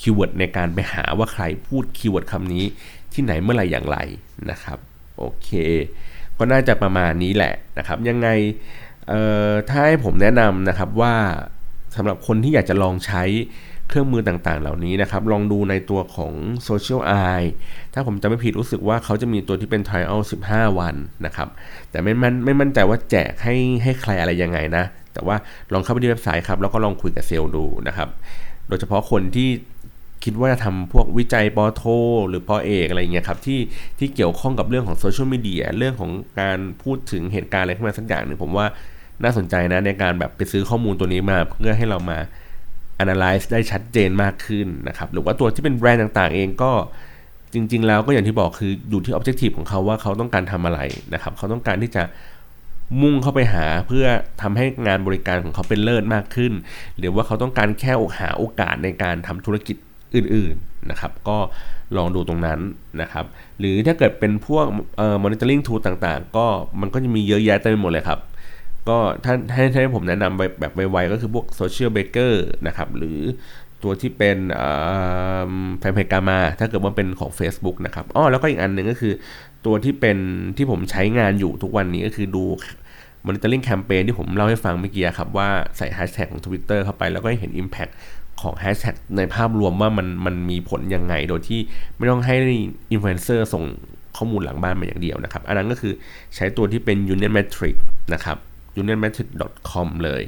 [0.00, 2.64] keyword ในการไปหาว่าใครพูด keyword คำนี้
[3.12, 3.98] ที่ไหนเมื่อไหร่อย่างไร
[4.50, 4.78] นะครับ
[5.18, 5.50] โอเค
[6.38, 8.28] ก็น่าจะประมาณนี้แหละนะครับ ยังไง
[9.68, 11.14] ถ้าให้ผมแนะนำนะครับว่า
[11.96, 13.22] สำหรับคนที่อยากจะลองใช้
[13.90, 16.32] เครื่องมือต่างๆ เหล่านี้นะครับ ลองดูในตัวของ
[16.68, 17.48] Social Eye
[17.94, 20.94] ถ้าผมจะไม่ผิดรู้สึกว่าเขาจะมีตัวที่เป็น Trial 15 วัน
[21.26, 21.48] นะครับ
[21.90, 24.84] แต่ไม่มันไม่มั่นใจว่าแจกให้ให้ใครอะไรยังไงนะ
[25.14, 25.36] แต่ว่า
[25.72, 28.08] ลองเข้าไปที่เว็บไซต์ครับ แล้วก็ลองคุยกับเซลล์ดูนะครับ
[28.68, 29.48] โดยเฉพาะคนที่
[30.24, 31.82] คิดว่าจะทำพวกวิจัยปอโท
[32.28, 33.60] หรือปอเอกอะไรเงี้ยครับที่
[33.98, 36.10] ที่เกี่ยวข้องกับเรื่องของโซเชียลมีเดียเรื่องของ
[36.40, 38.66] การพูดถึงเหตุการณ์อะไรขึ้นมาสักอย่างหนึ่งผมว่า
[39.22, 42.18] น่าสนใจนะในการแบบไปซื้อข้อมูลตัวนี้มาเพื่อให้เรามา
[43.02, 46.72] analyze ได้ชัดเจนมากขึ้นนะครับ หรือว่าตัวที่เป็นแบรนด์ต่างๆ เองก็
[47.54, 50.80] จริง ๆ แล้วก็อย่างที่บอกคืออยู่ที่ objective ของเขาว่าเขาต้องการทำอะไร
[51.14, 52.02] นะครับ เขาต้องการที่จะ
[53.02, 54.06] มุ่งเข้าไปหาเพื่อ
[54.42, 56.52] ทำให้งานบริการของเขาเป็นเลิศมากขึ้น
[56.98, 59.76] หรือว่าเขาต้องการแค่หาโอกาสในการทำธุรกิจ
[60.14, 61.38] อื่น ๆ นะครับ ก็
[61.96, 62.60] ลองดูตรงนั้น
[63.02, 63.24] นะครับ
[63.58, 66.46] หรือถ้าเกิดเป็นพวกเอ่อ monitoring tool ต่างๆ ก็
[66.80, 68.18] มันก็จะมีเยอะแยะเต็มไปหมดเลยครับ
[68.88, 73.18] ก็ถ้าให้ให้ผมแนะนำแบบไวๆก็คือพวกโซเชียลเบเกอร์นะครับ หรือ
[73.82, 74.38] ตัวที่เป็น
[75.78, 79.12] แฟนเพจกามา ถ้าเกิดว่าเป็นของ Facebook นะครับอ๋อแล้วก็อีกอันหนึ่งก็คือ
[79.66, 80.18] ตัวที่เป็น
[80.56, 82.44] ที่ผมใช้งานอยู่ทุกวันนี้ก็คือดู
[83.26, 87.92] monitoring campaign ที่ผมเล่าให้ฟังเมื่อกี้ครับ ว่าใส่แฮชแท็กของ Twitter เข้าไปแล้วก็เห็น Impact
[88.42, 91.60] ของแฮชแท็กในภาพรวมว่ามันมันมีผลยังไง โดยที่
[91.96, 92.34] ไม่ต้องให้
[92.92, 93.64] อินฟลูเอนเซอร์ส่ง
[94.16, 95.92] ข้อมูลหลังบ้านมาอย่างเดียวนะครับ อันนั้นก็คือ
[96.36, 97.76] ใช้ตัวที่เป็น Union Metrics
[98.14, 98.36] นะครับ
[98.80, 100.22] unionmetrics.com เลย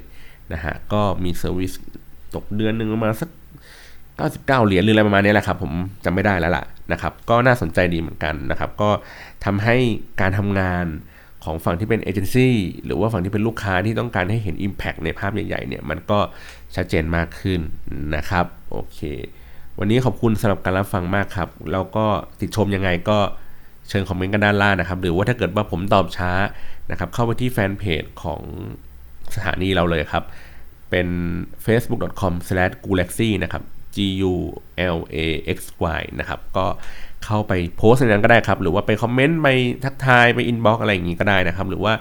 [0.52, 1.72] นะฮะก็มี service
[2.34, 3.30] ตกเดือนหนึ่งประมาณสัก
[3.92, 5.72] 99 เหรียญหรืออะไรประมาณนี้แหละครับ ผม
[6.04, 8.90] จำไม่ได้แล้วล่ะนะครับก็น่าสนใจดีเหมือนกันนะครับ ก็
[9.44, 9.76] ทำให้
[10.20, 10.86] การทำงาน
[11.44, 16.18] ของฝั่งที่เป็นเอเจนซี่หรือว่าฝั่งที่เป็นลูกค้าที่ต้องการให้เห็น Impact ในภาพใหญ่ ๆ เนี่ยมันก็
[16.74, 17.60] ชัดเจนมากขึ้น
[18.16, 19.00] นะครับ โอเค
[19.78, 22.06] วันนี้ขอบคุณสำหรับการรับฟังมากครับ แล้วก็
[22.40, 23.18] ติดชมยังไงก็
[23.92, 26.32] เชิญคอมเมนต์กันด้านล่างนะครับ หรือว่าถ้าเกิดว่าผมตอบช้า
[26.90, 28.40] นะครับ เข้าไปที่แฟนเพจของ
[29.34, 30.24] สถานีเราเลยครับ
[30.90, 31.08] เป็น
[31.64, 33.62] facebook.com/gulaxy นะครับ
[33.96, 33.98] g
[34.30, 34.32] u
[34.96, 35.16] l a
[35.56, 35.58] x
[35.98, 36.66] y นะครับ ก็
[37.24, 39.48] เข้าไปโพสต์ในนั้นก็ได้ครับ หรือว่าไปคอมเมนต์ ไป
[39.84, 41.92] ทักทาย ไปอินบ็อกอะไรอย่างนี้ก็ได้นะครับ หรือว่า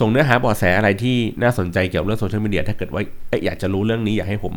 [0.00, 3.02] ส่งเนื้อหาเบาะแสอะไรที่น่าสนใจเกี่ยวกับเรื่องโซเชียลมีเดียถ้าเกิดว่า
[3.44, 4.54] อยากจะรู้เรื่องนี้อยากให้ผม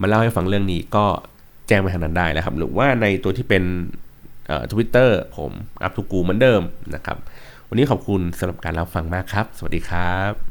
[0.00, 1.04] มาเล่าให้ฟังเรื่องนี้ก็
[1.68, 3.64] แจ้งไปทางนั้นได้นะครับ หรือว่าในตัวที่เป็น
[4.72, 6.62] ทวิตเตอร์ผมอัพทูกูเหมือนเดิม
[6.94, 7.16] นะครับ
[7.68, 10.49] วันนี้ขอบคุณสำหรับการรับฟังมากครับ สวัสดีครับ